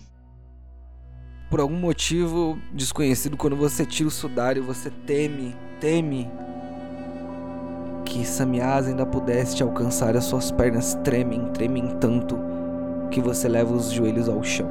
[1.53, 6.27] Por algum motivo desconhecido, quando você tira o sudário, você teme, teme
[8.03, 10.17] que Samyasa ainda pudesse te alcançar.
[10.17, 12.39] As suas pernas tremem, tremem tanto
[13.11, 14.67] que você leva os joelhos ao chão.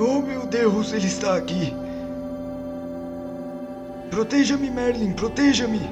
[0.00, 1.76] Oh meu Deus, ele está aqui!
[4.08, 5.82] Proteja-me, Merlin, proteja-me!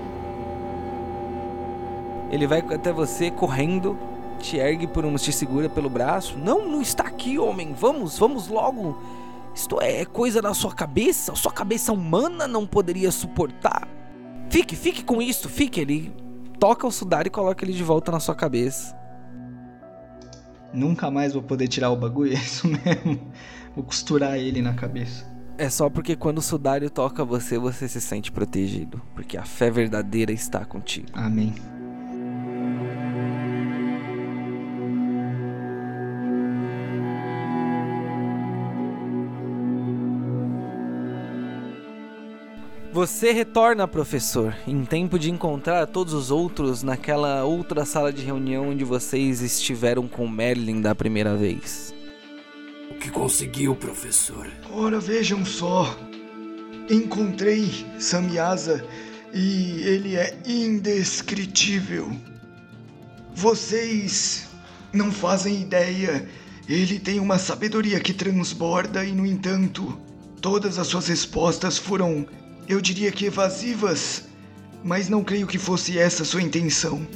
[2.30, 3.98] Ele vai até você correndo,
[4.36, 6.38] te ergue por um, te segura pelo braço.
[6.38, 7.74] Não, não está aqui, homem.
[7.78, 9.00] Vamos, vamos logo.
[9.54, 11.34] Isto é coisa da sua cabeça.
[11.34, 13.88] Sua cabeça humana não poderia suportar.
[14.50, 15.80] Fique, fique com isso, fique.
[15.80, 16.12] Ele
[16.58, 18.96] toca o sudário e coloca ele de volta na sua cabeça.
[20.72, 23.32] Nunca mais vou poder tirar o bagulho, é isso mesmo.
[23.74, 25.24] Vou costurar ele na cabeça.
[25.58, 29.00] É só porque quando o sudário toca você, você se sente protegido.
[29.14, 31.08] Porque a fé verdadeira está contigo.
[31.14, 31.54] Amém.
[42.96, 48.70] Você retorna, professor, em tempo de encontrar todos os outros naquela outra sala de reunião
[48.70, 51.94] onde vocês estiveram com Merlin da primeira vez.
[52.90, 54.50] O que conseguiu, professor?
[54.72, 55.94] Ora, vejam só.
[56.88, 58.82] Encontrei Samyasa
[59.30, 62.10] e ele é indescritível.
[63.34, 64.48] Vocês
[64.90, 66.26] não fazem ideia.
[66.66, 70.00] Ele tem uma sabedoria que transborda e, no entanto,
[70.40, 72.26] todas as suas respostas foram,
[72.68, 74.24] eu diria que evasivas,
[74.82, 77.06] mas não creio que fosse essa sua intenção.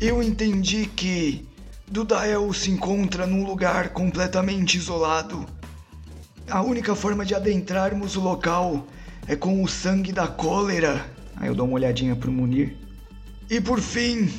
[0.00, 1.46] Eu entendi que
[1.88, 5.46] Dudael se encontra num lugar completamente isolado.
[6.48, 8.86] A única forma de adentrarmos o local
[9.26, 11.10] é com o sangue da cólera.
[11.36, 12.76] Aí eu dou uma olhadinha pro Munir.
[13.50, 14.30] E por fim,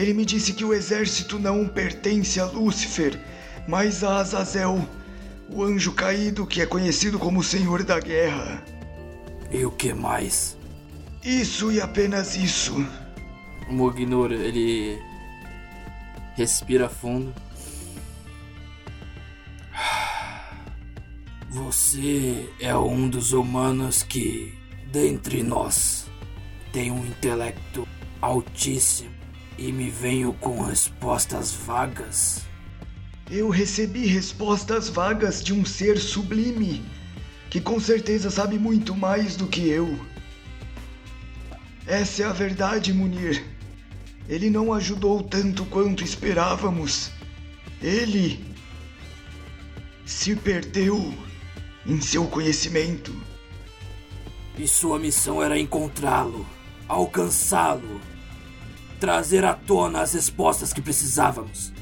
[0.00, 3.20] ele me disse que o exército não pertence a Lúcifer,
[3.68, 4.88] mas a Azazel,
[5.46, 8.64] o anjo caído que é conhecido como Senhor da Guerra.
[9.50, 10.56] E o que mais?
[11.22, 12.74] Isso e apenas isso.
[13.68, 14.98] O Mugnur, ele
[16.34, 17.34] respira fundo.
[21.50, 24.54] Você é um dos humanos que,
[24.90, 26.06] dentre nós,
[26.72, 27.86] tem um intelecto
[28.22, 29.19] altíssimo
[29.60, 32.46] e me venho com respostas vagas.
[33.30, 36.82] Eu recebi respostas vagas de um ser sublime,
[37.50, 40.00] que com certeza sabe muito mais do que eu.
[41.86, 43.44] Essa é a verdade, Munir.
[44.26, 47.10] Ele não ajudou tanto quanto esperávamos.
[47.82, 48.42] Ele
[50.06, 51.14] se perdeu
[51.86, 53.14] em seu conhecimento.
[54.58, 56.46] E sua missão era encontrá-lo,
[56.88, 58.00] alcançá-lo,
[59.00, 61.72] trazer à tona as respostas que precisávamos.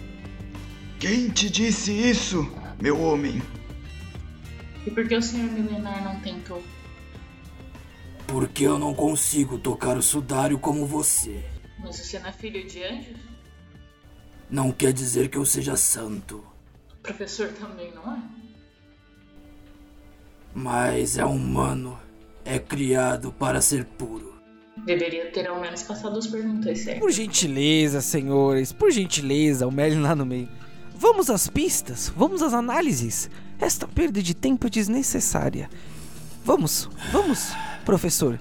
[1.01, 2.51] Quem te disse isso,
[2.81, 3.43] meu homem?
[4.87, 6.63] E por que o senhor milenar não tentou?
[8.27, 11.45] Porque eu não consigo tocar o sudário como você.
[11.79, 13.17] Mas você não é filho de anjos?
[14.51, 16.43] Não quer dizer que eu seja santo,
[16.93, 18.19] O professor também, não é?
[20.55, 21.99] mas é humano.
[22.45, 24.28] É criado para ser puro.
[24.85, 27.01] Deveria ter ao menos passado as perguntas certas.
[27.01, 30.49] Por gentileza, senhores, por gentileza, o Merlin lá no meio.
[30.95, 33.31] Vamos às pistas, vamos às análises.
[33.61, 35.69] Esta perda de tempo é desnecessária.
[36.45, 37.53] Vamos, vamos,
[37.85, 38.39] professor.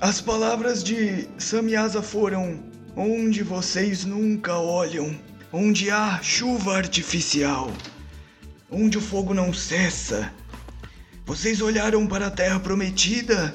[0.00, 2.62] As palavras de Samyasa foram:
[2.96, 5.14] Onde vocês nunca olham,
[5.52, 7.70] onde há chuva artificial,
[8.70, 10.32] onde o fogo não cessa.
[11.26, 13.54] Vocês olharam para a terra prometida,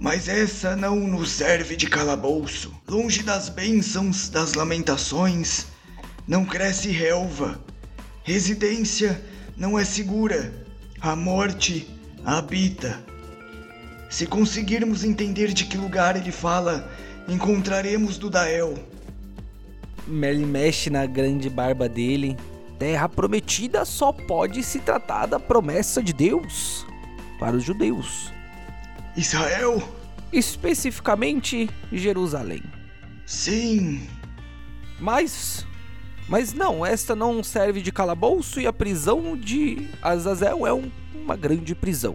[0.00, 2.72] mas essa não nos serve de calabouço.
[2.88, 5.66] Longe das bênçãos, das lamentações,
[6.26, 7.62] não cresce relva.
[8.24, 9.22] Residência
[9.58, 10.66] não é segura.
[11.02, 11.86] A morte
[12.24, 12.98] habita.
[14.08, 16.90] Se conseguirmos entender de que lugar ele fala,
[17.28, 18.74] encontraremos Dudael.
[20.06, 22.38] Merlin mexe na grande barba dele.
[22.78, 26.86] Terra prometida só pode se tratar da promessa de Deus
[27.38, 28.32] para os judeus.
[29.20, 29.86] Israel?
[30.32, 32.62] Especificamente Jerusalém.
[33.26, 34.08] Sim.
[34.98, 35.66] Mas.
[36.26, 41.36] Mas não, esta não serve de calabouço e a prisão de Azazel é um, uma
[41.36, 42.14] grande prisão.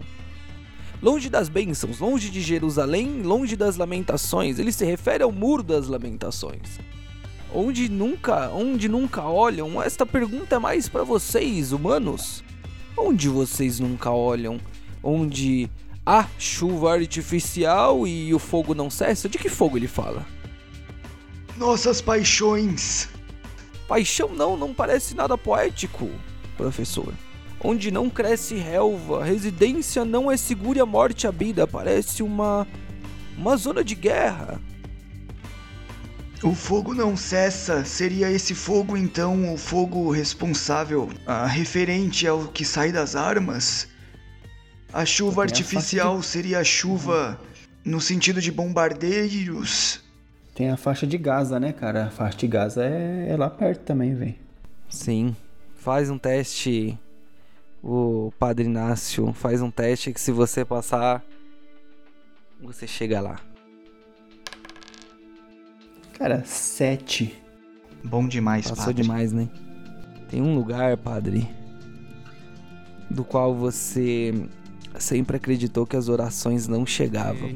[1.00, 5.86] Longe das bênçãos, longe de Jerusalém, longe das lamentações, ele se refere ao muro das
[5.86, 6.80] lamentações.
[7.54, 12.42] Onde nunca, onde nunca olham, esta pergunta é mais para vocês, humanos.
[12.96, 14.58] Onde vocês nunca olham?
[15.02, 15.70] Onde
[16.06, 19.28] há chuva artificial e o fogo não cessa?
[19.28, 20.24] De que fogo ele fala?
[21.56, 23.08] Nossas paixões.
[23.88, 26.08] Paixão não, não parece nada poético,
[26.56, 27.12] professor.
[27.62, 32.66] Onde não cresce relva, residência não é segura e a morte habida, parece uma
[33.36, 34.60] uma zona de guerra.
[36.42, 37.84] O fogo não cessa.
[37.84, 43.88] Seria esse fogo então o fogo responsável, ah, referente ao que sai das armas?
[44.96, 47.38] A chuva artificial seria a chuva
[47.84, 50.00] no sentido de bombardeiros?
[50.54, 52.06] Tem a faixa de Gaza, né, cara?
[52.06, 54.34] A faixa de Gaza é, é lá perto também, velho.
[54.88, 55.36] Sim.
[55.74, 56.98] Faz um teste.
[57.82, 61.22] O Padre Inácio faz um teste que se você passar,
[62.58, 63.38] você chega lá.
[66.14, 67.38] Cara, sete.
[68.02, 69.02] Bom demais, Passou padre.
[69.02, 69.46] demais, né?
[70.30, 71.46] Tem um lugar, Padre,
[73.10, 74.32] do qual você
[74.98, 77.48] sempre acreditou que as orações não chegavam.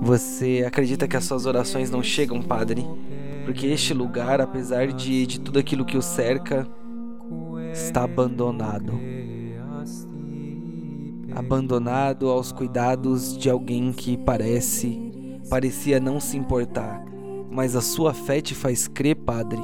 [0.00, 2.84] Você acredita que as suas orações não chegam, Padre?
[3.44, 6.66] Porque este lugar, apesar de, de tudo aquilo que o cerca,
[7.72, 8.92] está abandonado.
[11.34, 15.11] Abandonado aos cuidados de alguém que parece,
[15.52, 17.04] parecia não se importar.
[17.50, 19.60] Mas a sua fé te faz crer, Padre,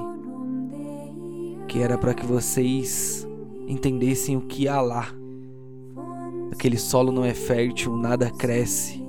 [1.67, 3.27] que era para que vocês
[3.67, 5.09] entendessem o que há lá.
[6.53, 9.03] Aquele solo não é fértil, nada cresce,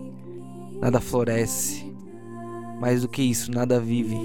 [0.80, 1.94] nada floresce.
[2.80, 4.16] Mais do que isso, nada vive.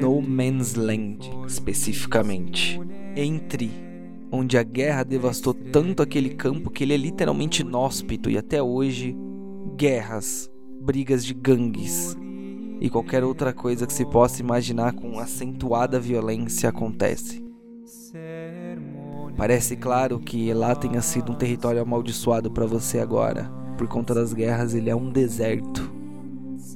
[0.00, 2.80] No Man's Land, especificamente.
[3.14, 3.93] Entre
[4.30, 9.16] onde a guerra devastou tanto aquele campo que ele é literalmente inóspito e até hoje
[9.76, 10.50] guerras,
[10.80, 12.16] brigas de gangues
[12.80, 17.44] e qualquer outra coisa que se possa imaginar com acentuada violência acontece.
[19.36, 23.50] Parece claro que lá tenha sido um território amaldiçoado para você agora.
[23.76, 25.92] Por conta das guerras, ele é um deserto.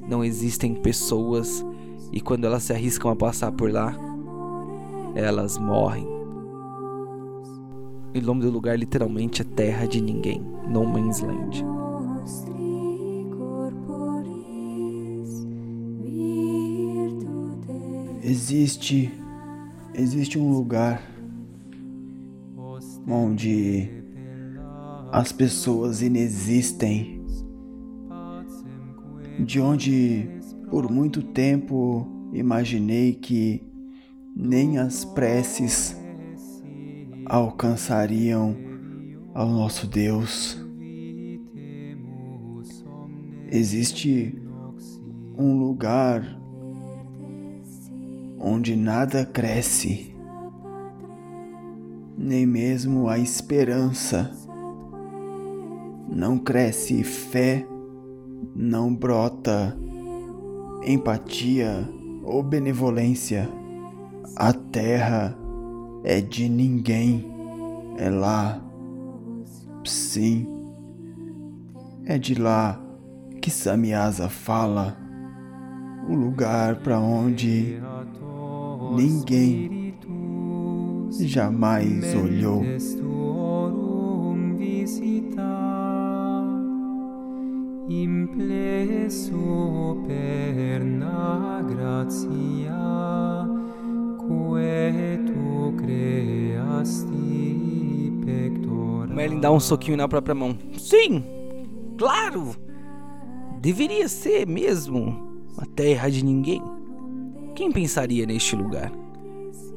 [0.07, 1.65] Não existem pessoas
[2.11, 3.95] e quando elas se arriscam a passar por lá,
[5.15, 6.18] elas morrem.
[8.11, 11.63] E o nome do lugar literalmente é Terra de Ninguém, No Man's Land.
[18.23, 19.11] Existe.
[19.93, 21.03] Existe um lugar
[23.07, 23.89] onde
[25.11, 27.23] as pessoas inexistem.
[29.39, 30.29] De onde
[30.69, 33.63] por muito tempo imaginei que
[34.35, 35.98] nem as preces
[37.29, 38.57] alcançariam
[39.35, 40.59] ao nosso Deus.
[43.51, 44.35] Existe
[45.37, 46.23] um lugar
[48.39, 50.15] onde nada cresce,
[52.17, 54.31] nem mesmo a esperança.
[56.09, 57.65] Não cresce fé,
[58.55, 59.77] não brota
[60.83, 61.87] empatia
[62.23, 63.47] ou benevolência.
[64.35, 65.38] A terra
[66.03, 67.25] é de ninguém,
[67.97, 68.61] é lá.
[69.85, 70.47] Sim,
[72.05, 72.79] é de lá
[73.41, 74.97] que Samyasa fala,
[76.07, 77.79] o lugar para onde
[78.95, 79.95] ninguém
[81.11, 82.63] jamais olhou.
[87.89, 92.48] implesso perna gratia
[99.19, 100.57] Merlin dá um soquinho na própria mão.
[100.77, 101.25] Sim,
[101.97, 102.55] claro!
[103.59, 106.63] Deveria ser mesmo a terra de ninguém.
[107.53, 108.91] Quem pensaria neste lugar?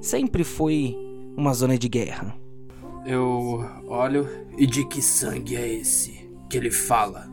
[0.01, 0.97] Sempre foi
[1.37, 2.33] uma zona de guerra.
[3.05, 7.33] Eu olho e de que sangue é esse que ele fala?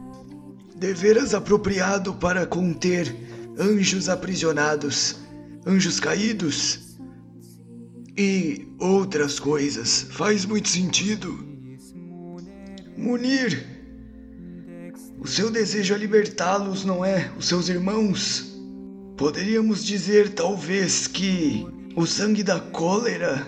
[0.80, 3.14] deveras apropriado para conter
[3.60, 5.18] anjos aprisionados,
[5.68, 6.98] anjos caídos
[8.18, 10.08] e outras coisas.
[10.12, 11.49] Faz muito sentido.
[13.00, 13.66] Munir,
[15.22, 17.32] o seu desejo é libertá-los, não é?
[17.38, 18.60] Os seus irmãos?
[19.16, 23.48] Poderíamos dizer, talvez, que o sangue da cólera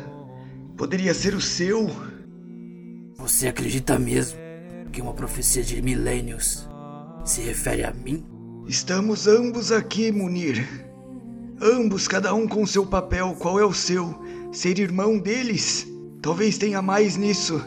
[0.78, 1.91] poderia ser o seu?
[3.18, 4.39] Você acredita mesmo
[4.89, 6.66] que uma profecia de milênios
[7.26, 8.26] se refere a mim?
[8.70, 10.66] Estamos ambos aqui, Munir.
[11.62, 13.36] Ambos, cada um com seu papel.
[13.38, 14.18] Qual é o seu?
[14.54, 15.86] Ser irmão deles?
[16.22, 17.62] Talvez tenha mais nisso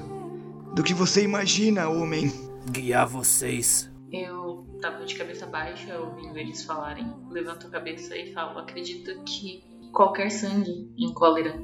[0.75, 2.31] do que você imagina, homem.
[2.71, 3.91] Guiar vocês.
[4.11, 7.07] Eu tava de cabeça baixa ouvindo eles falarem.
[7.31, 9.63] Levanto a cabeça e falo: acredito que
[9.93, 11.55] qualquer sangue em cólera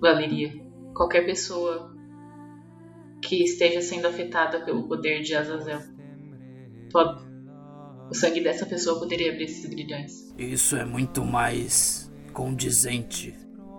[0.00, 0.52] valeria.
[0.94, 1.94] Qualquer pessoa
[3.22, 5.80] que esteja sendo afetada pelo poder de Azazel.
[6.90, 7.28] Pode.
[8.10, 10.32] O sangue dessa pessoa poderia abrir esses grilhões.
[10.38, 13.36] Isso é muito mais condizente,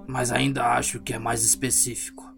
[0.08, 2.30] mas ainda acho que é mais específico.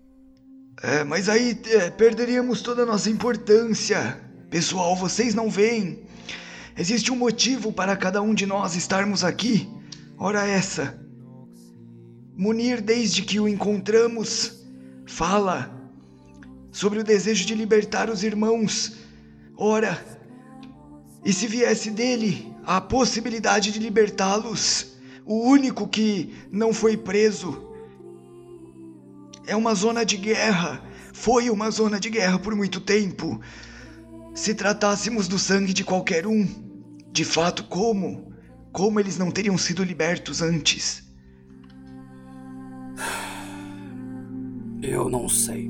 [0.83, 4.19] É, mas aí é, perderíamos toda a nossa importância.
[4.49, 6.03] Pessoal, vocês não veem.
[6.75, 9.69] Existe um motivo para cada um de nós estarmos aqui.
[10.17, 10.99] Ora essa.
[12.35, 14.63] Munir, desde que o encontramos,
[15.05, 15.71] fala
[16.71, 18.93] sobre o desejo de libertar os irmãos.
[19.55, 20.03] Ora,
[21.23, 24.93] e se viesse dele a possibilidade de libertá-los,
[25.25, 27.70] o único que não foi preso,
[29.45, 30.83] é uma zona de guerra.
[31.13, 33.39] Foi uma zona de guerra por muito tempo.
[34.33, 36.47] Se tratássemos do sangue de qualquer um,
[37.11, 38.33] de fato, como?
[38.71, 41.03] Como eles não teriam sido libertos antes?
[44.81, 45.69] Eu não sei.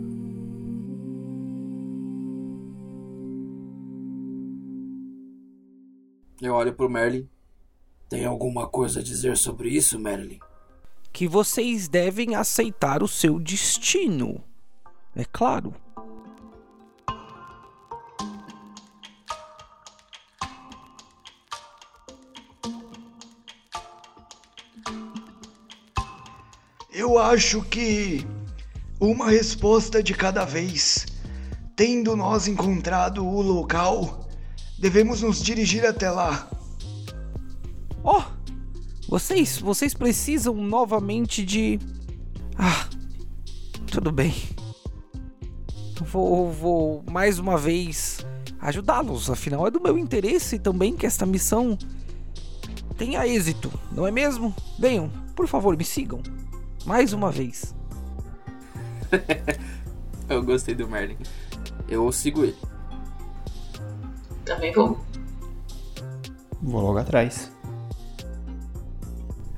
[6.42, 7.28] Eu olho pro Merlin.
[8.10, 10.40] Tem alguma coisa a dizer sobre isso, Merlin?
[11.12, 14.44] Que vocês devem aceitar o seu destino.
[15.16, 15.74] É claro.
[26.94, 28.26] Eu acho que
[29.00, 31.08] uma resposta de cada vez.
[31.76, 34.30] Tendo nós encontrado o local,
[34.78, 36.48] devemos nos dirigir até lá.
[39.12, 41.78] Vocês, vocês precisam novamente de.
[42.58, 42.88] Ah,
[43.92, 44.34] tudo bem.
[46.00, 48.26] Vou, vou mais uma vez
[48.62, 49.30] ajudá-los.
[49.30, 51.78] Afinal, é do meu interesse também que esta missão
[52.98, 54.56] tenha êxito, não é mesmo?
[54.80, 56.24] Venham, por favor, me sigam.
[56.86, 57.76] Mais uma vez.
[60.30, 61.18] Eu gostei do Merlin.
[61.90, 62.58] Eu sigo ele.
[64.46, 64.98] Também vou.
[66.62, 67.51] Vou logo atrás.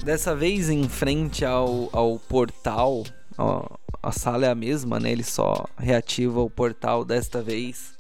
[0.04, 3.06] Dessa vez em frente ao, ao portal,
[3.38, 3.66] ó,
[4.01, 5.10] a sala é a mesma, né?
[5.10, 7.93] Ele só reativa o portal desta vez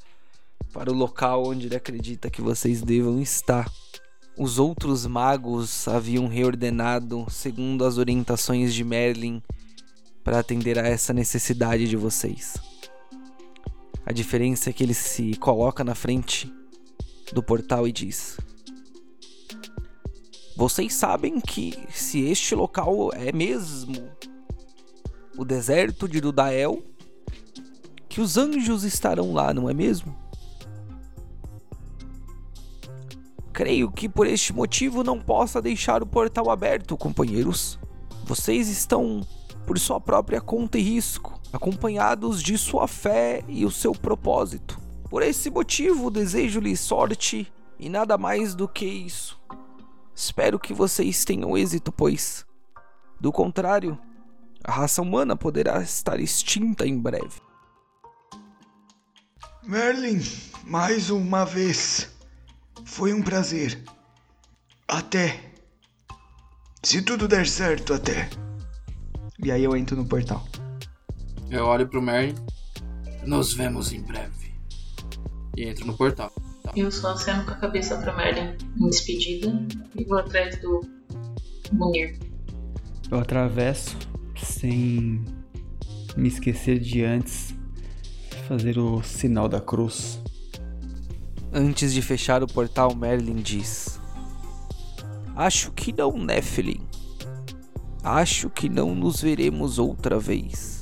[0.73, 3.71] para o local onde ele acredita que vocês devam estar.
[4.37, 9.41] Os outros magos haviam reordenado segundo as orientações de Merlin
[10.25, 12.55] para atender a essa necessidade de vocês.
[14.05, 16.51] A diferença é que ele se coloca na frente
[17.31, 18.37] do portal e diz:
[20.55, 24.11] Vocês sabem que se este local é mesmo
[25.35, 26.83] o deserto de Dudael,
[28.07, 30.15] que os anjos estarão lá, não é mesmo?
[33.51, 37.79] Creio que por este motivo não possa deixar o portal aberto, companheiros.
[38.23, 39.21] Vocês estão
[39.65, 44.79] por sua própria conta e risco, acompanhados de sua fé e o seu propósito.
[45.09, 49.39] Por esse motivo, desejo-lhes sorte e nada mais do que isso.
[50.15, 52.45] Espero que vocês tenham êxito, pois,
[53.19, 53.97] do contrário,
[54.63, 57.41] a raça humana poderá estar extinta em breve.
[59.63, 60.21] Merlin,
[60.65, 62.11] mais uma vez.
[62.85, 63.81] Foi um prazer.
[64.87, 65.51] Até.
[66.83, 68.29] Se tudo der certo, até.
[69.41, 70.45] E aí eu entro no portal.
[71.49, 72.35] Eu olho pro Merlin.
[73.25, 74.53] Nos vemos em breve.
[75.55, 76.31] E entro no portal.
[76.75, 79.53] Eu só aceno com a cabeça pra Merlin em despedida
[79.95, 80.81] e vou atrás do
[81.71, 82.17] Munir.
[83.11, 83.95] Eu atravesso
[84.35, 85.23] sem
[86.17, 87.53] me esquecer de antes
[88.47, 90.19] fazer o sinal da cruz.
[91.51, 93.99] Antes de fechar o portal, Merlin diz:
[95.35, 96.81] Acho que não, Nephilim.
[98.03, 100.72] Acho que não nos veremos outra vez.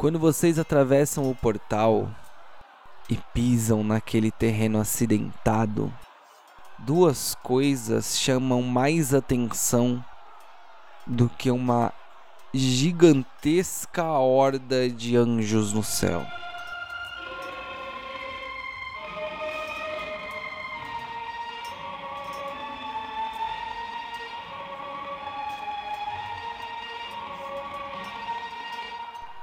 [0.00, 2.08] Quando vocês atravessam o portal
[3.10, 5.92] e pisam naquele terreno acidentado,
[6.78, 10.02] duas coisas chamam mais atenção
[11.06, 11.92] do que uma
[12.54, 16.24] gigantesca horda de anjos no céu.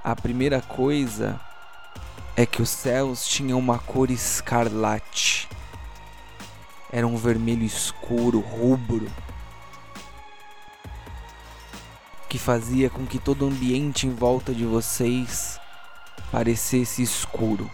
[0.08, 1.38] A primeira coisa
[2.34, 5.50] é que os céus tinham uma cor escarlate.
[6.90, 9.12] Era um vermelho escuro, rubro,
[12.30, 15.60] que fazia com que todo o ambiente em volta de vocês
[16.32, 17.70] parecesse escuro,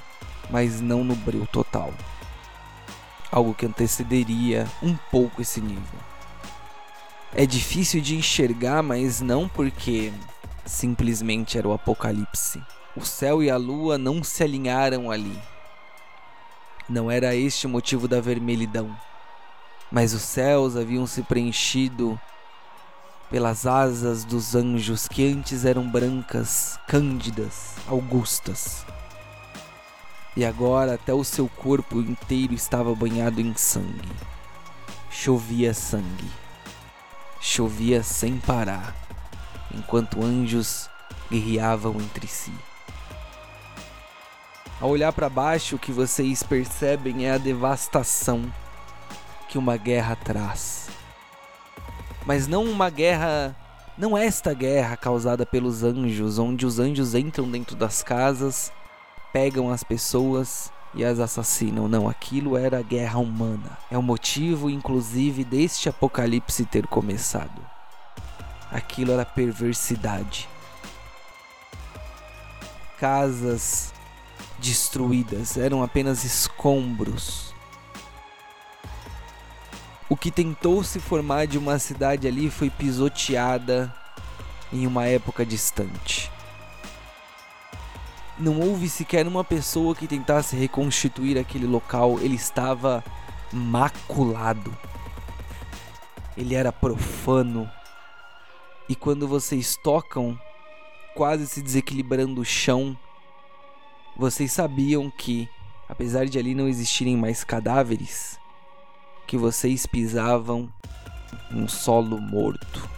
[0.50, 1.94] mas não no breu total.
[3.32, 6.00] Algo que antecederia um pouco esse nível.
[7.32, 10.12] É difícil de enxergar, mas não porque
[10.66, 12.62] simplesmente era o apocalipse.
[12.96, 15.40] O céu e a lua não se alinharam ali.
[16.88, 18.96] Não era este o motivo da vermelhidão,
[19.92, 22.20] mas os céus haviam se preenchido
[23.30, 28.86] pelas asas dos anjos que antes eram brancas, cândidas, augustas.
[30.36, 34.12] E agora até o seu corpo inteiro estava banhado em sangue.
[35.10, 36.30] Chovia sangue.
[37.40, 39.04] Chovia sem parar
[39.74, 40.90] enquanto anjos
[41.32, 42.54] guerreavam entre si.
[44.80, 48.44] Ao olhar para baixo, o que vocês percebem é a devastação
[49.48, 50.90] que uma guerra traz.
[52.26, 53.56] Mas não uma guerra.
[53.98, 58.72] Não esta guerra causada pelos anjos, onde os anjos entram dentro das casas,
[59.32, 61.88] pegam as pessoas e as assassinam.
[61.88, 63.78] Não, aquilo era a guerra humana.
[63.92, 67.73] É o motivo, inclusive, deste apocalipse ter começado.
[68.74, 70.50] Aquilo era perversidade.
[73.00, 73.94] Casas
[74.58, 77.54] destruídas eram apenas escombros.
[80.10, 83.94] O que tentou se formar de uma cidade ali foi pisoteada
[84.72, 86.32] em uma época distante.
[88.40, 93.04] Não houve sequer uma pessoa que tentasse reconstituir aquele local, ele estava
[93.52, 94.76] maculado.
[96.36, 97.70] Ele era profano,
[98.88, 100.38] e quando vocês tocam,
[101.16, 102.98] quase se desequilibrando o chão,
[104.18, 105.48] vocês sabiam que,
[105.88, 108.40] apesar de ali não existirem mais cadáveres,
[109.26, 110.72] que vocês pisavam
[111.52, 112.90] um solo morto.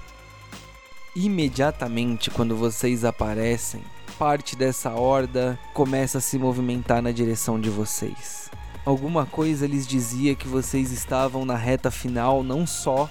[1.15, 3.81] Imediatamente quando vocês aparecem,
[4.17, 8.49] parte dessa horda começa a se movimentar na direção de vocês.
[8.85, 13.09] Alguma coisa lhes dizia que vocês estavam na reta final não só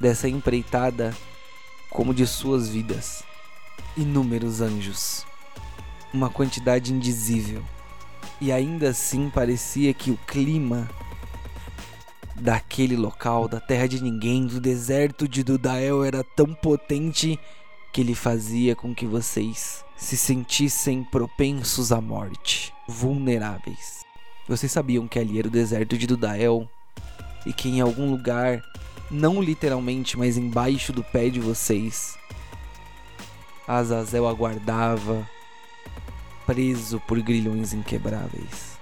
[0.00, 1.14] dessa empreitada
[1.92, 3.22] como de suas vidas.
[3.96, 5.26] Inúmeros anjos.
[6.12, 7.62] Uma quantidade indizível.
[8.40, 10.90] E ainda assim parecia que o clima
[12.34, 17.38] daquele local, da terra de ninguém, do deserto de Dudael era tão potente
[17.92, 24.02] que ele fazia com que vocês se sentissem propensos à morte, vulneráveis.
[24.48, 26.68] Vocês sabiam que ali era o deserto de Dudael
[27.46, 28.60] e que em algum lugar
[29.12, 32.18] não literalmente, mas embaixo do pé de vocês.
[33.68, 35.28] Azazel aguardava,
[36.46, 38.78] preso por grilhões inquebráveis.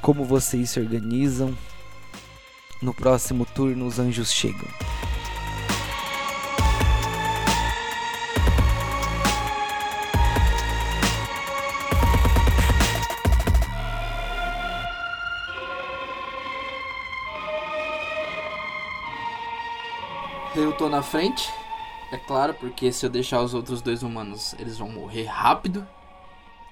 [0.00, 1.56] Como vocês se organizam?
[2.80, 4.68] No próximo turno, os anjos chegam.
[20.54, 21.48] Eu tô na frente,
[22.12, 25.86] é claro, porque se eu deixar os outros dois humanos, eles vão morrer rápido.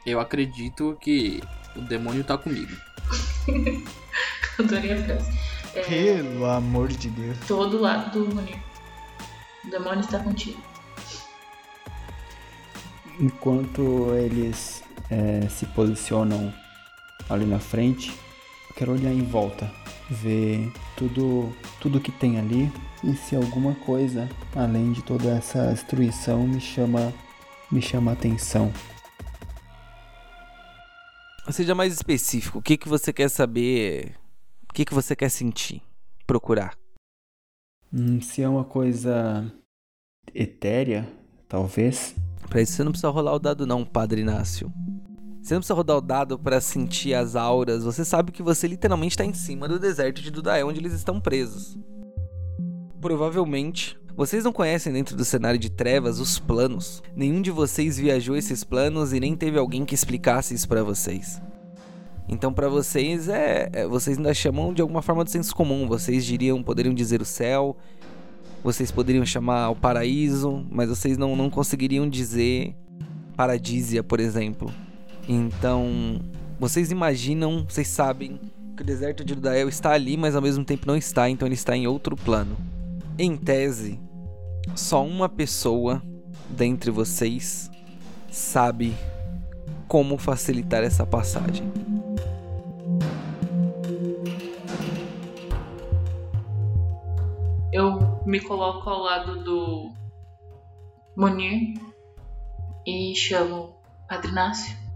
[0.05, 1.43] Eu acredito que
[1.77, 2.75] o demônio tá comigo.
[4.59, 5.39] Adorei a frase.
[5.75, 7.37] É, Pelo amor de Deus.
[7.47, 8.59] todo lado do Munir.
[9.65, 10.61] O demônio está contigo.
[13.21, 16.53] Enquanto eles é, se posicionam
[17.29, 18.11] ali na frente,
[18.71, 19.71] eu quero olhar em volta,
[20.09, 22.73] ver tudo, tudo que tem ali
[23.05, 27.13] e se alguma coisa, além de toda essa destruição, me chama,
[27.71, 28.73] me chama a atenção.
[31.51, 32.59] Seja mais específico.
[32.59, 34.15] O que, que você quer saber?
[34.69, 35.83] O que, que você quer sentir?
[36.27, 36.77] Procurar.
[37.93, 39.51] Hum, se é uma coisa
[40.35, 41.09] etérea,
[41.49, 42.15] talvez.
[42.51, 44.71] Pra isso você não precisa rolar o dado, não, Padre Inácio.
[45.49, 47.83] Você não precisa rodar o dado para sentir as auras.
[47.83, 51.19] Você sabe que você literalmente está em cima do deserto de Dudael, onde eles estão
[51.19, 51.79] presos.
[53.01, 57.03] Provavelmente Vocês não conhecem dentro do cenário de trevas os planos.
[57.17, 61.41] Nenhum de vocês viajou esses planos e nem teve alguém que explicasse isso para vocês.
[62.29, 65.89] Então, para vocês, é, é, vocês ainda chamam de alguma forma de senso comum.
[65.89, 67.75] Vocês diriam, poderiam dizer o céu,
[68.63, 72.77] vocês poderiam chamar o paraíso, mas vocês não, não conseguiriam dizer
[73.35, 74.71] paradísia, por exemplo.
[75.29, 76.19] Então,
[76.59, 78.41] vocês imaginam, vocês sabem
[78.75, 81.55] que o deserto de Ludael está ali, mas ao mesmo tempo não está, então ele
[81.55, 82.57] está em outro plano.
[83.19, 84.01] Em tese,
[84.75, 86.03] só uma pessoa
[86.49, 87.71] dentre vocês
[88.31, 88.97] sabe
[89.87, 91.71] como facilitar essa passagem.
[97.71, 99.93] Eu me coloco ao lado do
[101.15, 101.75] Munir
[102.87, 103.77] e chamo
[104.09, 104.88] Padre Inácio.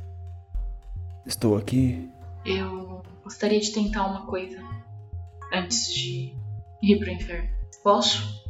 [1.27, 2.09] Estou aqui.
[2.45, 4.61] Eu gostaria de tentar uma coisa
[5.53, 6.33] antes de
[6.83, 7.49] ir pro inferno.
[7.83, 8.43] Posso?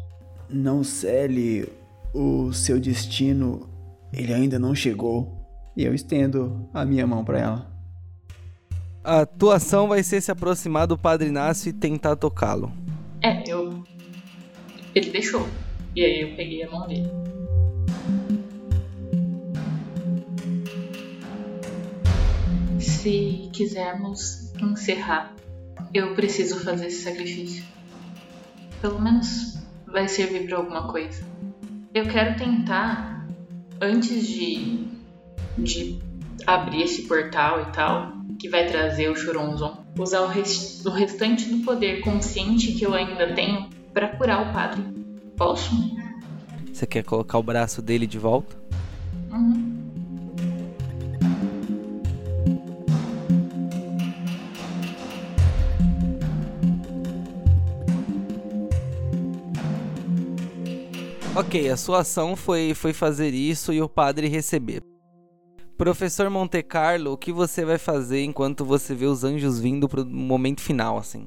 [0.48, 1.68] Não cele
[2.14, 3.68] o seu destino.
[4.12, 5.40] Ele ainda não chegou.
[5.76, 7.72] E eu estendo a minha mão para ela.
[9.04, 12.72] A tua ação vai ser se aproximar do Padre Inácio e tentar tocá-lo.
[13.22, 13.82] É, eu.
[14.94, 15.48] Ele deixou.
[15.96, 17.08] E aí eu peguei a mão dele.
[23.02, 25.34] Se quisermos encerrar,
[25.92, 27.64] eu preciso fazer esse sacrifício.
[28.80, 31.20] Pelo menos vai servir para alguma coisa.
[31.92, 33.26] Eu quero tentar,
[33.80, 34.86] antes de,
[35.58, 35.98] de
[36.46, 41.46] abrir esse portal e tal, que vai trazer o Choronzon, usar o, res, o restante
[41.46, 44.80] do poder consciente que eu ainda tenho para curar o padre.
[45.36, 45.74] Posso?
[46.72, 48.54] Você quer colocar o braço dele de volta?
[49.32, 49.71] Uhum.
[61.34, 64.82] Ok, a sua ação foi, foi fazer isso e o padre receber.
[65.78, 70.04] Professor Monte Carlo, o que você vai fazer enquanto você vê os anjos vindo pro
[70.04, 71.26] momento final, assim?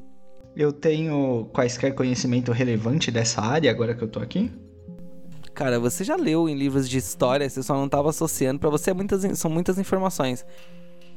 [0.56, 4.52] Eu tenho quaisquer conhecimento relevante dessa área agora que eu tô aqui?
[5.56, 8.92] Cara, você já leu em livros de história, você só não tava associando, para você
[8.92, 10.46] é muitas, são muitas informações.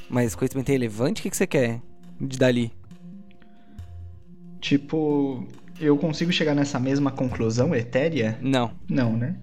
[0.08, 1.82] Mas conhecimento relevante, o que, que você quer
[2.18, 2.72] de dali?
[4.62, 5.46] Tipo,
[5.80, 8.38] eu consigo chegar nessa mesma conclusão etérea?
[8.40, 8.72] Não.
[8.88, 9.36] Não, né?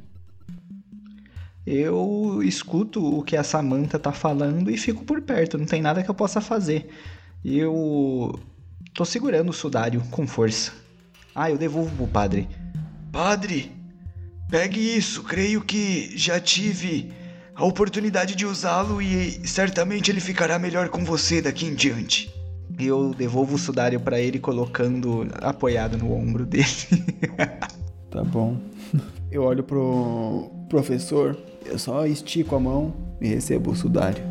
[1.65, 6.03] Eu escuto o que a Samantha tá falando e fico por perto, não tem nada
[6.03, 6.87] que eu possa fazer.
[7.43, 8.39] Eu
[8.93, 10.71] tô segurando o sudário com força.
[11.33, 12.47] Ah, eu devolvo pro padre.
[13.11, 13.71] Padre,
[14.49, 15.23] pegue isso.
[15.23, 17.11] Creio que já tive
[17.55, 22.34] a oportunidade de usá-lo e certamente ele ficará melhor com você daqui em diante.
[22.77, 26.65] Eu devolvo o sudário para ele colocando apoiado no ombro dele.
[28.11, 28.57] Tá bom.
[29.29, 34.23] Eu olho pro professor, eu só estico a mão e recebo o sudário.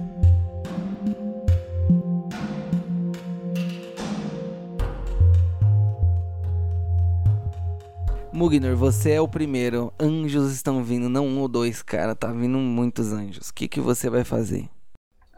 [8.33, 9.93] Mugnor, você é o primeiro.
[10.01, 12.15] Anjos estão vindo, não um ou dois, cara.
[12.15, 13.51] Tá vindo muitos anjos.
[13.51, 14.67] O que, que você vai fazer?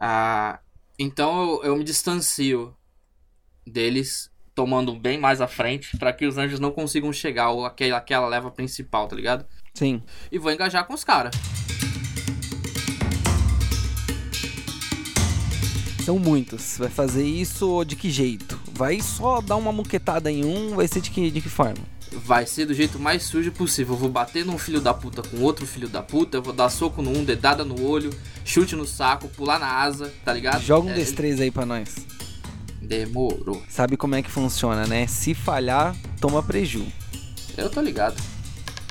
[0.01, 0.61] Ah,
[0.97, 2.76] então eu, eu me distancio
[3.67, 7.99] deles, tomando bem mais à frente, para que os anjos não consigam chegar ou aquela,
[7.99, 9.45] aquela leva principal, tá ligado?
[9.75, 10.03] Sim.
[10.33, 11.35] E vou engajar com os caras.
[16.05, 16.79] São muitos.
[16.79, 18.59] Vai fazer isso de que jeito?
[18.73, 20.77] Vai só dar uma muquetada em um?
[20.77, 21.85] Vai ser de que, de que forma?
[22.13, 23.95] Vai ser do jeito mais sujo possível.
[23.95, 26.37] Eu vou bater num filho da puta com outro filho da puta.
[26.37, 28.11] Eu vou dar soco num, dedada no olho,
[28.45, 30.63] chute no saco, pular na asa, tá ligado?
[30.63, 31.97] Joga um É, destreza aí pra nós.
[32.87, 33.63] Demorou.
[33.69, 35.07] Sabe como é que funciona, né?
[35.09, 36.87] Se falhar, toma preju.
[37.57, 38.17] Eu tô ligado.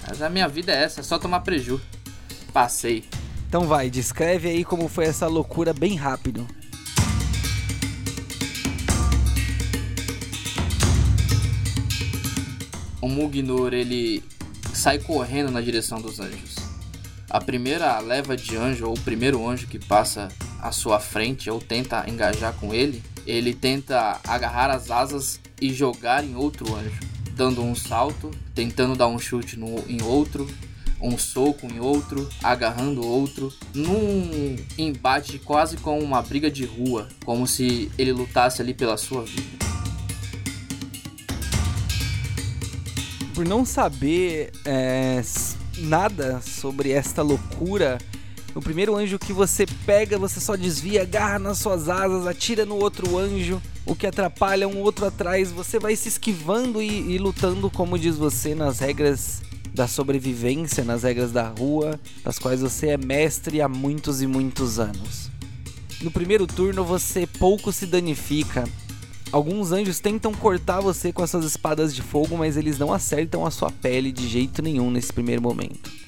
[0.08, 1.80] Mas a minha vida é essa, é só tomar preju.
[2.52, 3.06] Passei.
[3.48, 6.46] Então vai, descreve aí como foi essa loucura bem rápido.
[13.02, 14.24] O Mugnor ele
[14.74, 16.56] sai correndo na direção dos anjos.
[17.30, 20.28] A primeira leva de anjo, ou o primeiro anjo que passa
[20.66, 26.24] à sua frente ou tenta engajar com ele, ele tenta agarrar as asas e jogar
[26.24, 27.00] em outro anjo,
[27.36, 30.50] dando um salto, tentando dar um chute no, em outro,
[31.00, 37.46] um soco em outro, agarrando outro, num embate quase com uma briga de rua, como
[37.46, 39.66] se ele lutasse ali pela sua vida.
[43.36, 45.22] Por não saber é,
[45.78, 48.00] nada sobre esta loucura,
[48.56, 52.76] o primeiro anjo que você pega, você só desvia, agarra nas suas asas, atira no
[52.76, 55.52] outro anjo, o que atrapalha um outro atrás.
[55.52, 59.44] Você vai se esquivando e, e lutando, como diz você, nas regras
[59.76, 64.80] da sobrevivência nas regras da rua, das quais você é mestre há muitos e muitos
[64.80, 65.30] anos.
[66.02, 68.64] No primeiro turno você pouco se danifica.
[69.32, 73.46] Alguns anjos tentam cortar você com as suas espadas de fogo, mas eles não acertam
[73.46, 76.05] a sua pele de jeito nenhum nesse primeiro momento.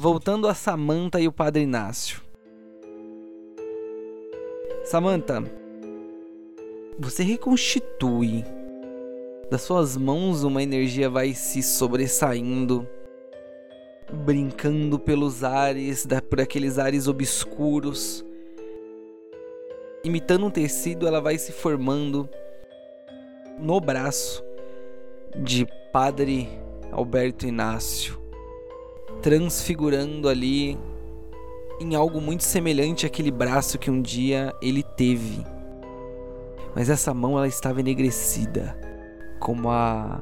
[0.00, 2.22] Voltando a Samantha e o Padre Inácio.
[4.84, 5.42] Samantha,
[6.96, 8.44] você reconstitui.
[9.50, 12.86] Das suas mãos uma energia vai se sobressaindo,
[14.24, 18.24] brincando pelos ares, por aqueles ares obscuros.
[20.04, 22.28] Imitando um tecido, ela vai se formando
[23.58, 24.44] no braço
[25.34, 26.48] de Padre
[26.92, 28.17] Alberto Inácio,
[29.22, 30.78] transfigurando ali
[31.80, 35.44] em algo muito semelhante àquele braço que um dia ele teve.
[36.74, 38.78] Mas essa mão ela estava enegrecida,
[39.40, 40.20] como a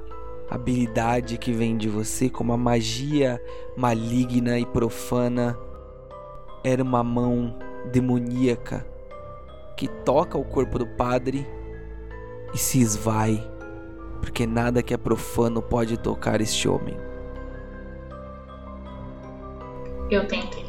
[0.48, 3.40] habilidade que vem de você, como a magia
[3.76, 5.58] maligna e profana.
[6.62, 7.56] Era uma mão
[7.92, 8.86] demoníaca
[9.76, 11.46] que toca o corpo do padre
[12.54, 13.42] e se esvai,
[14.20, 16.96] porque nada que é profano pode tocar este homem.
[20.10, 20.64] Eu tentei.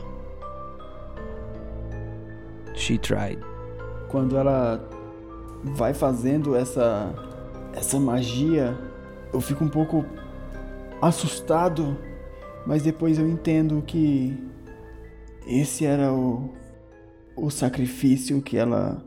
[2.73, 3.39] She tried.
[4.09, 4.87] Quando ela
[5.75, 7.13] vai fazendo essa
[7.73, 8.75] essa magia,
[9.31, 10.03] eu fico um pouco
[11.01, 11.97] assustado,
[12.65, 14.35] mas depois eu entendo que
[15.45, 16.53] esse era o
[17.35, 19.05] o sacrifício que ela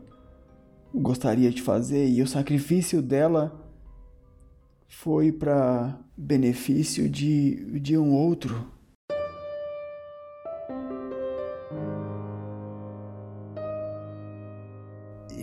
[0.95, 3.61] gostaria de fazer e o sacrifício dela
[4.87, 8.67] foi para benefício de, de um outro.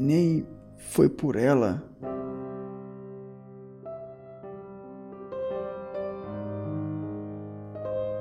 [0.09, 0.46] Nem
[0.78, 1.84] foi por ela.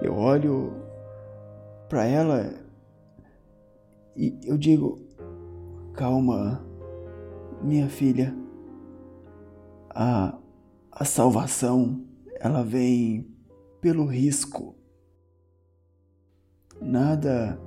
[0.02, 0.74] Eu olho
[1.88, 2.54] para ela
[4.18, 5.00] e eu digo:
[5.94, 6.62] calma,
[7.64, 8.36] minha filha.
[9.90, 10.38] A,
[10.92, 12.06] a salvação
[12.40, 13.34] ela vem
[13.80, 14.76] pelo risco.
[16.82, 17.58] Nada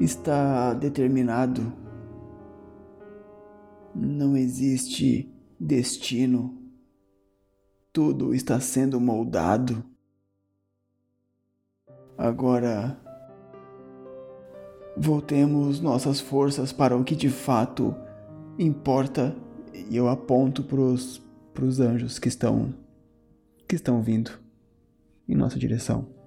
[0.00, 1.79] está determinado.
[3.94, 5.28] Não existe
[5.58, 6.56] destino.
[7.92, 9.84] Tudo está sendo moldado.
[12.16, 13.00] Agora,
[14.96, 17.94] voltemos nossas forças para o que de fato
[18.58, 19.34] importa
[19.88, 22.74] e eu aponto para os anjos que estão
[23.66, 24.32] que estão vindo
[25.28, 26.19] em nossa direção.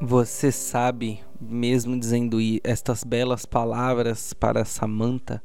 [0.00, 5.42] Você sabe, mesmo dizendo estas belas palavras para Samantha,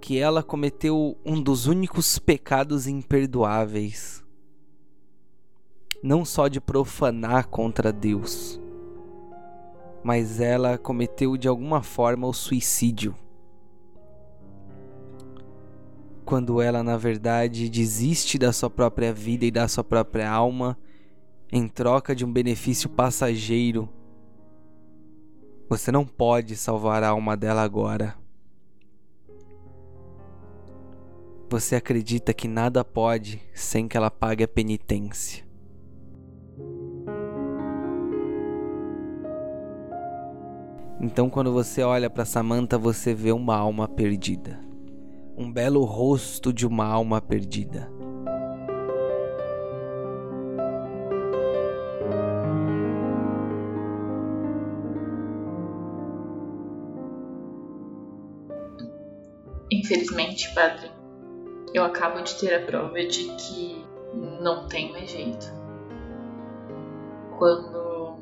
[0.00, 4.24] que ela cometeu um dos únicos pecados imperdoáveis.
[6.02, 8.60] Não só de profanar contra Deus,
[10.02, 13.14] mas ela cometeu de alguma forma o suicídio.
[16.24, 20.76] Quando ela, na verdade, desiste da sua própria vida e da sua própria alma
[21.50, 23.88] em troca de um benefício passageiro.
[25.68, 28.14] Você não pode salvar a alma dela agora.
[31.50, 35.46] Você acredita que nada pode sem que ela pague a penitência.
[41.00, 44.60] Então, quando você olha para Samantha, você vê uma alma perdida.
[45.36, 47.97] Um belo rosto de uma alma perdida.
[59.70, 60.90] Infelizmente, padre,
[61.74, 63.84] eu acabo de ter a prova de que
[64.40, 65.46] não tem mais jeito.
[67.38, 68.18] Quando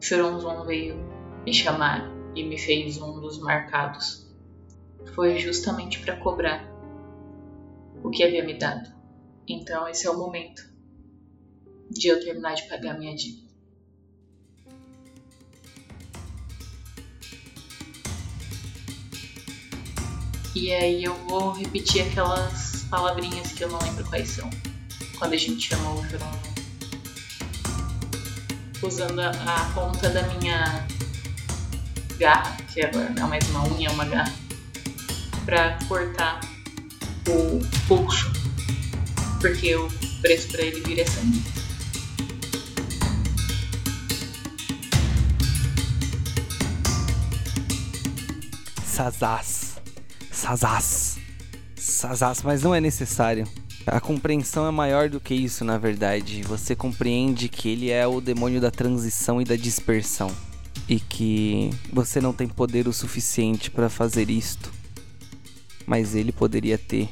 [0.00, 0.96] Choronzon veio
[1.44, 4.26] me chamar e me fez um dos marcados,
[5.14, 6.68] foi justamente para cobrar
[8.04, 8.94] o que havia me dado.
[9.48, 10.62] Então esse é o momento
[11.90, 13.45] de eu terminar de pagar minha dívida.
[20.58, 24.48] E aí eu vou repetir aquelas palavrinhas que eu não lembro quais são.
[25.18, 26.54] Quando a gente chamou o Joronzon.
[28.82, 30.88] Usando a, a ponta da minha
[32.18, 34.32] garra, que agora não é mais uma unha, é uma garra,
[35.44, 36.40] pra cortar
[37.28, 38.32] o pulso.
[39.42, 39.90] Porque o
[40.22, 41.44] preço pra ele vir é sangue.
[48.86, 49.65] Sazaz.
[50.36, 51.18] Sazaz.
[51.74, 53.48] Sazaz, mas não é necessário.
[53.86, 56.42] A compreensão é maior do que isso, na verdade.
[56.42, 60.30] Você compreende que ele é o demônio da transição e da dispersão.
[60.86, 64.70] E que você não tem poder o suficiente para fazer isto.
[65.86, 67.08] Mas ele poderia ter.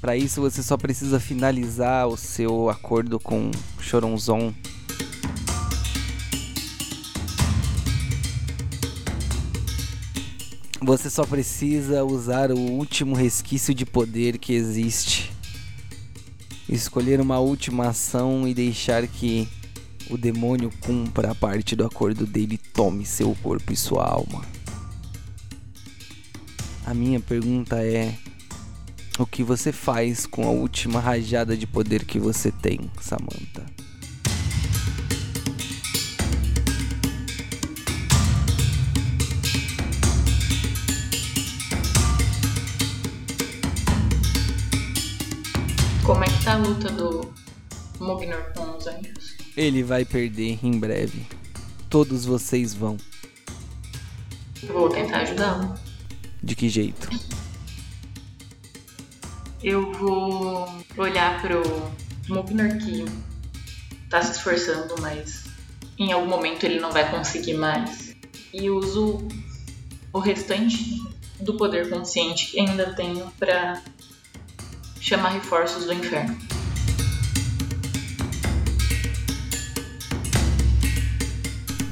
[0.00, 4.52] Para isso você só precisa finalizar o seu acordo com Choronzon.
[10.82, 15.30] Você só precisa usar o último resquício de poder que existe
[16.74, 19.48] escolher uma última ação e deixar que
[20.08, 24.44] o demônio cumpra a parte do acordo dele e tome seu corpo e sua alma.
[26.86, 28.14] A minha pergunta é:
[29.18, 33.79] o que você faz com a última rajada de poder que você tem, Samantha?
[48.10, 49.36] Mugnor com os anjos?
[49.56, 51.24] Ele vai perder em breve.
[51.88, 52.96] Todos vocês vão.
[54.64, 55.74] Vou tentar ajudá-lo.
[56.42, 57.08] De que jeito?
[59.62, 61.62] Eu vou olhar pro
[62.28, 63.04] Mugnor que
[64.08, 65.44] tá se esforçando, mas
[65.96, 68.16] em algum momento ele não vai conseguir mais.
[68.52, 69.28] E uso
[70.12, 71.00] o restante
[71.38, 73.80] do poder consciente que ainda tenho pra
[75.00, 76.49] chamar reforços do inferno.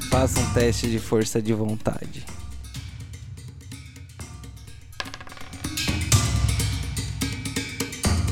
[0.09, 2.25] Faça um teste de força de vontade.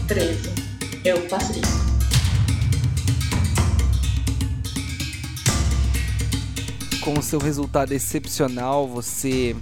[0.07, 0.49] Treze.
[1.05, 1.61] Eu passei.
[7.01, 9.55] Com o seu resultado excepcional, você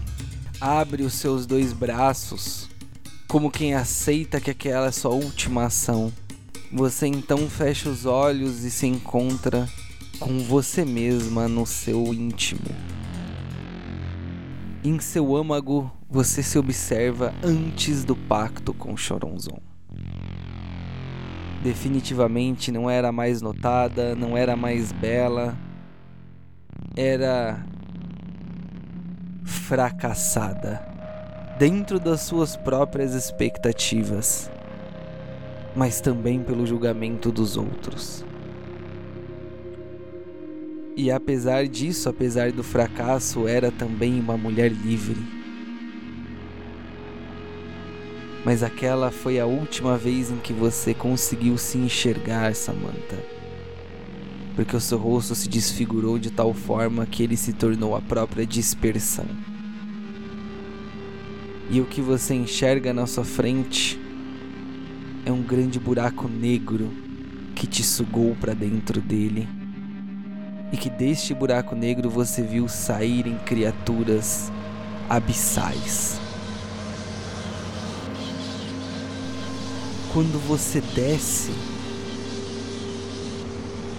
[0.60, 2.70] abre os seus dois braços
[3.28, 6.14] como quem aceita que aquela é sua última ação.
[6.72, 9.68] Você então fecha os olhos e se encontra
[10.16, 12.70] com você mesma no seu íntimo.
[14.84, 19.60] Em seu âmago, você se observa antes do pacto com Choronzon.
[21.64, 25.58] Definitivamente não era mais notada, não era mais bela,
[26.96, 27.66] era
[29.44, 30.86] fracassada
[31.58, 34.52] dentro das suas próprias expectativas,
[35.76, 38.24] mas também pelo julgamento dos outros.
[40.96, 45.18] E apesar disso, apesar do fracasso, era também uma mulher livre.
[48.46, 53.18] Mas aquela foi a última vez em que você conseguiu se enxergar, Samantha.
[54.56, 58.46] Porque o seu rosto se desfigurou de tal forma que ele se tornou a própria
[58.46, 59.26] dispersão
[61.70, 64.00] e o que você enxerga na sua frente
[65.26, 66.92] é um grande buraco negro
[67.56, 69.48] que te sugou para dentro dele.
[70.76, 74.52] E que deste buraco negro você viu saírem criaturas
[75.08, 76.20] abissais.
[80.12, 81.54] Quando você desce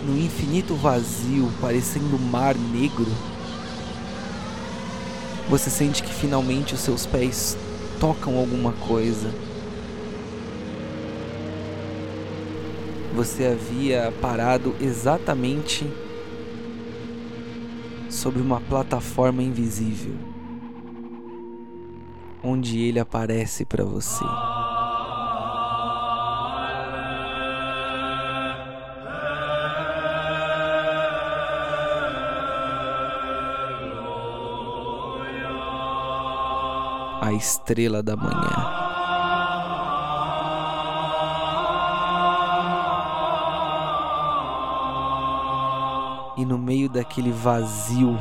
[0.05, 3.11] no infinito vazio, parecendo mar negro,
[5.49, 7.57] você sente que finalmente os seus pés
[7.99, 9.33] tocam alguma coisa.
[13.14, 15.91] Você havia parado exatamente
[18.17, 20.14] sobre uma plataforma invisível,
[22.43, 24.25] onde ele aparece para você.
[37.21, 38.86] a estrela da manhã.
[46.37, 48.18] E no meio daquele vazio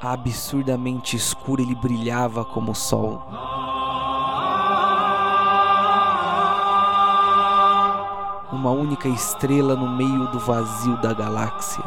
[0.00, 3.22] absurdamente escuro, ele brilhava como o sol.
[8.52, 11.84] Uma única estrela no meio do vazio da galáxia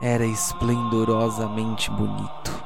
[0.00, 2.64] era esplendorosamente bonito.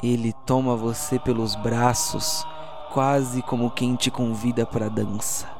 [0.00, 2.46] Ele toma você pelos braços,
[2.92, 5.57] quase como quem te convida para dança.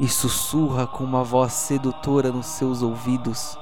[0.00, 3.58] E sussurra com uma voz sedutora nos seus ouvidos.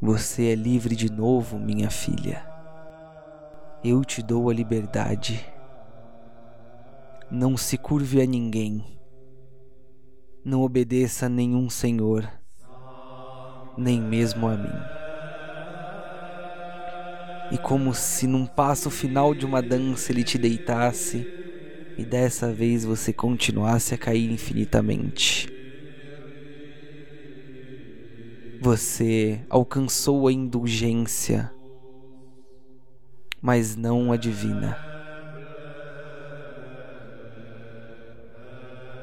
[0.00, 2.56] Você é livre de novo, minha filha
[3.88, 5.46] eu te dou a liberdade.
[7.30, 8.98] Não se curve a ninguém.
[10.44, 12.28] Não obedeça a nenhum senhor,
[13.76, 15.05] nem mesmo a mim.
[17.52, 21.26] E como se num passo final de uma dança ele te deitasse
[21.96, 25.48] e dessa vez você continuasse a cair infinitamente.
[28.60, 31.52] Você alcançou a indulgência,
[33.40, 34.76] mas não a divina.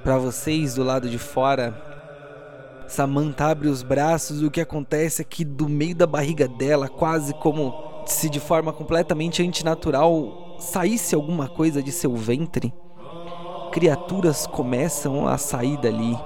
[0.03, 1.81] Para vocês do lado de fora,
[2.87, 6.89] Samantha abre os braços e o que acontece é que do meio da barriga dela,
[6.89, 12.74] quase como se de forma completamente antinatural saísse alguma coisa de seu ventre,
[13.72, 16.18] criaturas começam a sair dali.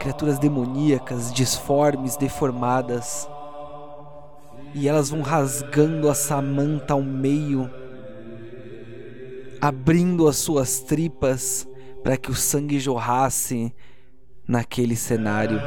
[0.00, 3.28] Criaturas demoníacas, disformes, deformadas.
[4.74, 7.70] E elas vão rasgando a Samantha ao meio,
[9.60, 11.66] abrindo as suas tripas
[12.02, 13.74] para que o sangue jorrasse
[14.46, 15.60] naquele cenário.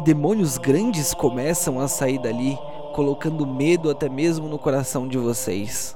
[0.00, 2.58] E demônios grandes começam a sair dali,
[2.94, 5.94] colocando medo até mesmo no coração de vocês.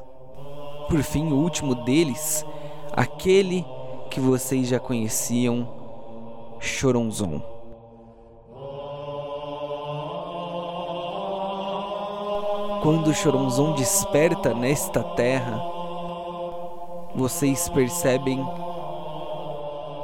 [0.90, 2.44] Por fim, o último deles,
[2.92, 3.64] aquele
[4.10, 5.66] que vocês já conheciam,
[6.60, 7.40] Choronzon.
[12.82, 15.58] Quando Choronzon desperta nesta terra,
[17.14, 18.46] vocês percebem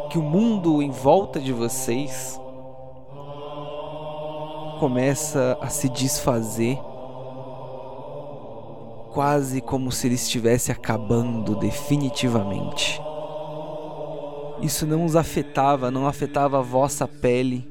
[0.08, 2.39] que o mundo em volta de vocês
[4.80, 6.78] começa a se desfazer,
[9.12, 12.98] quase como se ele estivesse acabando definitivamente.
[14.62, 17.70] Isso não os afetava, não afetava a vossa pele,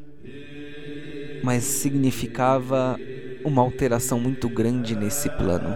[1.43, 2.95] mas significava
[3.43, 5.76] uma alteração muito grande nesse plano.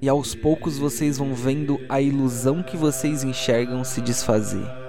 [0.00, 4.85] E aos poucos vocês vão vendo a ilusão que vocês enxergam se desfazer.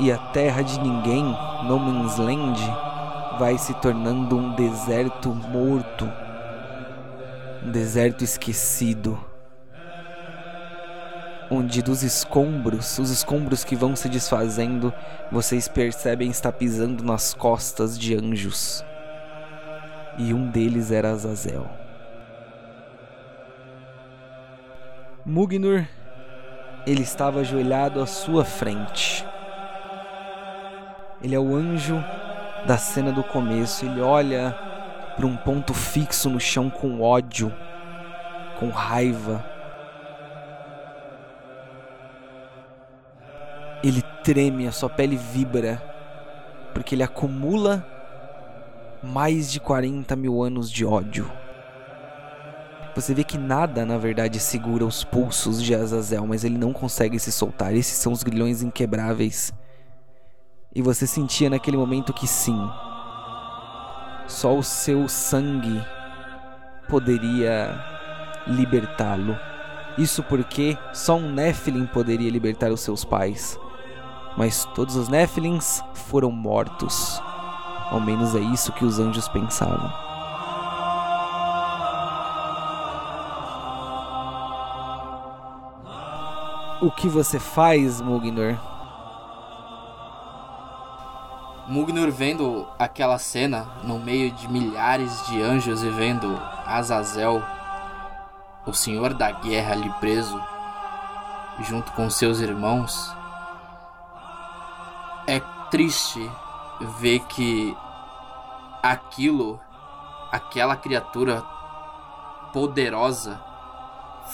[0.00, 1.24] E a terra de ninguém,
[1.64, 2.60] No Man's Land,
[3.38, 6.10] vai se tornando um deserto morto,
[7.64, 9.18] um deserto esquecido
[11.50, 14.92] onde dos escombros, os escombros que vão se desfazendo,
[15.30, 18.84] vocês percebem estar pisando nas costas de anjos.
[20.18, 21.68] E um deles era Azazel.
[25.24, 25.84] Mugnur,
[26.86, 29.26] ele estava ajoelhado à sua frente.
[31.24, 31.96] Ele é o anjo
[32.66, 33.84] da cena do começo.
[33.84, 34.56] Ele olha
[35.16, 37.52] para um ponto fixo no chão com ódio,
[38.60, 39.44] com raiva
[43.84, 45.82] Ele treme, a sua pele vibra,
[46.72, 47.86] porque ele acumula
[49.02, 51.30] mais de 40 mil anos de ódio.
[52.94, 57.18] Você vê que nada, na verdade, segura os pulsos de Azazel, mas ele não consegue
[57.18, 57.74] se soltar.
[57.74, 59.52] Esses são os grilhões inquebráveis.
[60.74, 62.58] E você sentia naquele momento que sim,
[64.26, 65.80] só o seu sangue
[66.88, 67.78] poderia
[68.46, 69.38] libertá-lo.
[69.96, 73.58] Isso porque só um Nephilim poderia libertar os seus pais
[74.36, 77.20] mas todos os Nephilims foram mortos.
[77.90, 79.92] Ao menos é isso que os anjos pensavam.
[86.80, 88.56] O que você faz, Mugnor?
[91.66, 97.42] Mugnor vendo aquela cena no meio de milhares de anjos e vendo Azazel,
[98.66, 100.40] o senhor da guerra ali preso,
[101.60, 103.14] junto com seus irmãos,
[105.26, 106.30] é triste
[106.98, 107.74] ver que
[108.82, 109.58] aquilo,
[110.30, 111.42] aquela criatura
[112.52, 113.42] poderosa,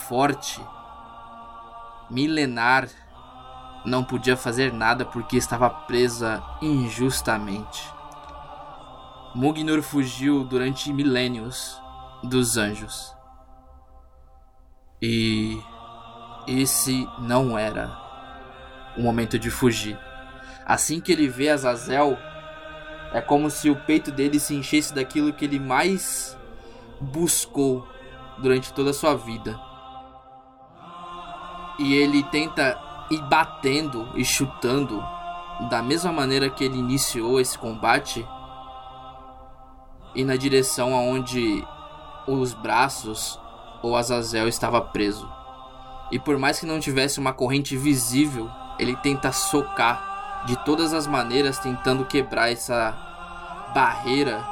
[0.08, 0.60] forte,
[2.10, 2.88] milenar,
[3.84, 7.88] não podia fazer nada porque estava presa injustamente.
[9.34, 11.80] Mugnur fugiu durante milênios
[12.22, 13.14] dos anjos.
[15.00, 15.58] E
[16.46, 17.96] esse não era
[18.96, 19.98] o momento de fugir.
[20.66, 22.18] Assim que ele vê Azazel,
[23.12, 26.36] é como se o peito dele se enchesse daquilo que ele mais
[27.00, 27.88] buscou
[28.38, 29.58] durante toda a sua vida.
[31.78, 35.02] E ele tenta ir batendo e chutando
[35.68, 38.26] da mesma maneira que ele iniciou esse combate
[40.14, 41.66] e na direção aonde
[42.26, 43.38] os braços
[43.82, 45.30] ou Azazel estava preso.
[46.10, 51.06] E por mais que não tivesse uma corrente visível, ele tenta socar de todas as
[51.06, 52.96] maneiras, tentando quebrar essa
[53.74, 54.44] barreira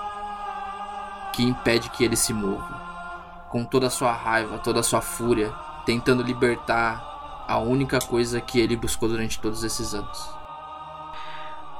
[1.32, 3.46] que impede que ele se mova.
[3.50, 5.52] Com toda a sua raiva, toda a sua fúria,
[5.86, 7.07] tentando libertar
[7.48, 10.30] a única coisa que ele buscou durante todos esses anos.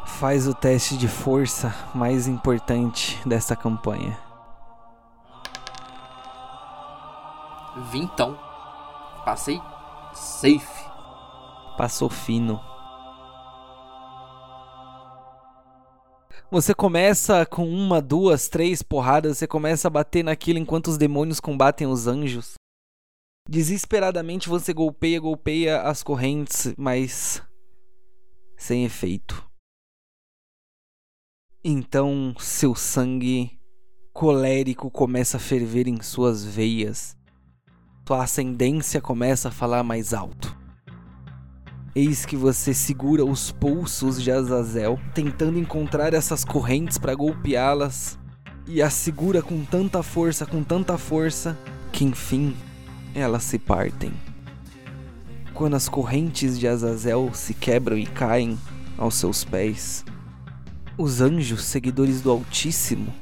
[0.07, 4.19] Faz o teste de força mais importante desta campanha.
[7.93, 8.36] Vintão.
[9.27, 9.61] Passei
[10.15, 10.89] safe.
[11.77, 12.59] Passou fino.
[16.51, 21.40] Você começa com uma, duas, três porradas, você começa a bater naquilo enquanto os demônios
[21.40, 22.55] combatem os anjos.
[23.49, 27.43] Desesperadamente você golpeia, golpeia as correntes, mas
[28.59, 29.43] sem efeito.
[31.65, 33.59] Então seu sangue
[34.12, 37.16] colérico começa a ferver em suas veias.
[38.05, 40.55] Tua ascendência começa a falar mais alto.
[41.95, 48.19] Eis que você segura os pulsos de Azazel, tentando encontrar essas correntes para golpeá-las,
[48.66, 51.59] e as segura com tanta força, com tanta força,
[51.91, 52.55] que enfim
[53.14, 54.12] elas se partem.
[55.55, 58.59] Quando as correntes de Azazel se quebram e caem
[58.97, 60.05] aos seus pés,
[60.97, 63.12] os anjos, seguidores do Altíssimo,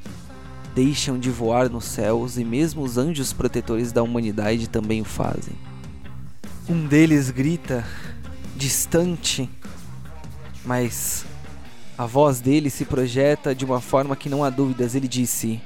[0.75, 5.55] deixam de voar nos céus e mesmo os anjos protetores da humanidade também o fazem.
[6.69, 7.87] Um deles grita
[8.57, 9.49] distante,
[10.65, 11.25] mas
[11.97, 14.95] a voz dele se projeta de uma forma que não há dúvidas.
[14.95, 15.61] Ele disse: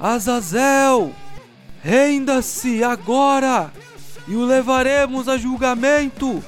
[0.00, 1.12] Azazel,
[1.82, 3.72] renda-se agora
[4.26, 6.42] e o levaremos a julgamento.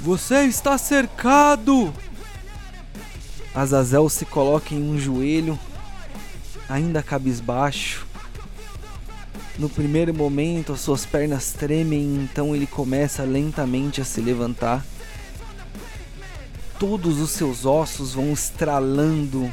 [0.00, 1.92] Você está cercado.
[3.54, 5.58] Azazel se coloca em um joelho,
[6.68, 8.06] ainda cabisbaixo.
[9.58, 14.84] No primeiro momento, as suas pernas tremem, então ele começa lentamente a se levantar.
[16.78, 19.50] Todos os seus ossos vão estralando,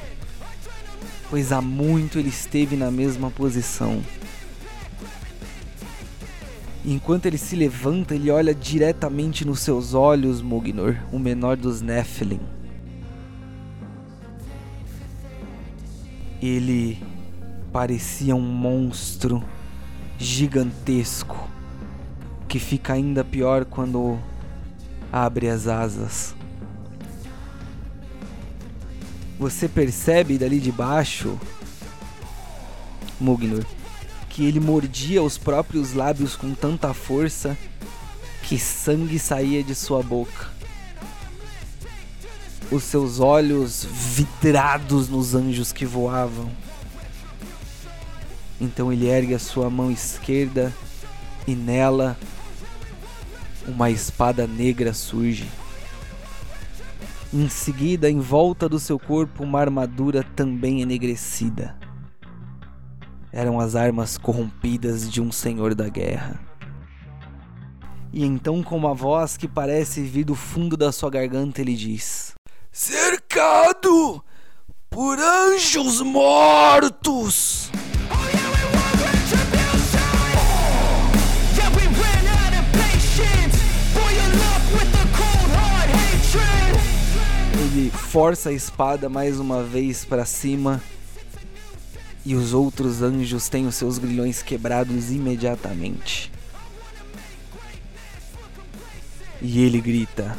[1.30, 4.04] pois há muito ele esteve na mesma posição.
[6.86, 12.42] Enquanto ele se levanta, ele olha diretamente nos seus olhos, Mugnor, o menor dos Nephilim.
[16.42, 17.02] Ele
[17.72, 19.42] parecia um monstro
[20.18, 21.50] gigantesco
[22.50, 24.20] que fica ainda pior quando
[25.10, 26.36] abre as asas.
[29.40, 31.40] Você percebe dali de baixo,
[33.20, 33.66] Mugnor,
[34.34, 37.56] que ele mordia os próprios lábios com tanta força
[38.42, 40.48] que sangue saía de sua boca.
[42.72, 46.50] Os seus olhos vidrados nos anjos que voavam.
[48.60, 50.74] Então ele ergue a sua mão esquerda
[51.46, 52.18] e nela
[53.68, 55.48] uma espada negra surge.
[57.32, 61.83] Em seguida, em volta do seu corpo, uma armadura também enegrecida.
[63.36, 66.40] Eram as armas corrompidas de um senhor da guerra.
[68.14, 72.36] E então, com uma voz que parece vir do fundo da sua garganta, ele diz:
[72.72, 74.24] Cercado
[74.88, 77.72] por anjos mortos!
[87.58, 90.80] Ele força a espada mais uma vez para cima
[92.26, 96.32] e os outros anjos têm os seus grilhões quebrados imediatamente.
[99.42, 100.38] E ele grita: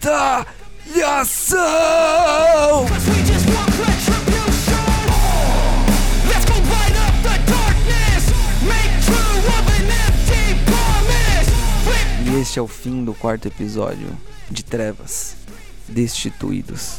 [0.00, 1.58] Retaliação!
[12.26, 14.08] E este é o fim do quarto episódio
[14.50, 15.34] de Trevas
[15.88, 16.98] Destituídos.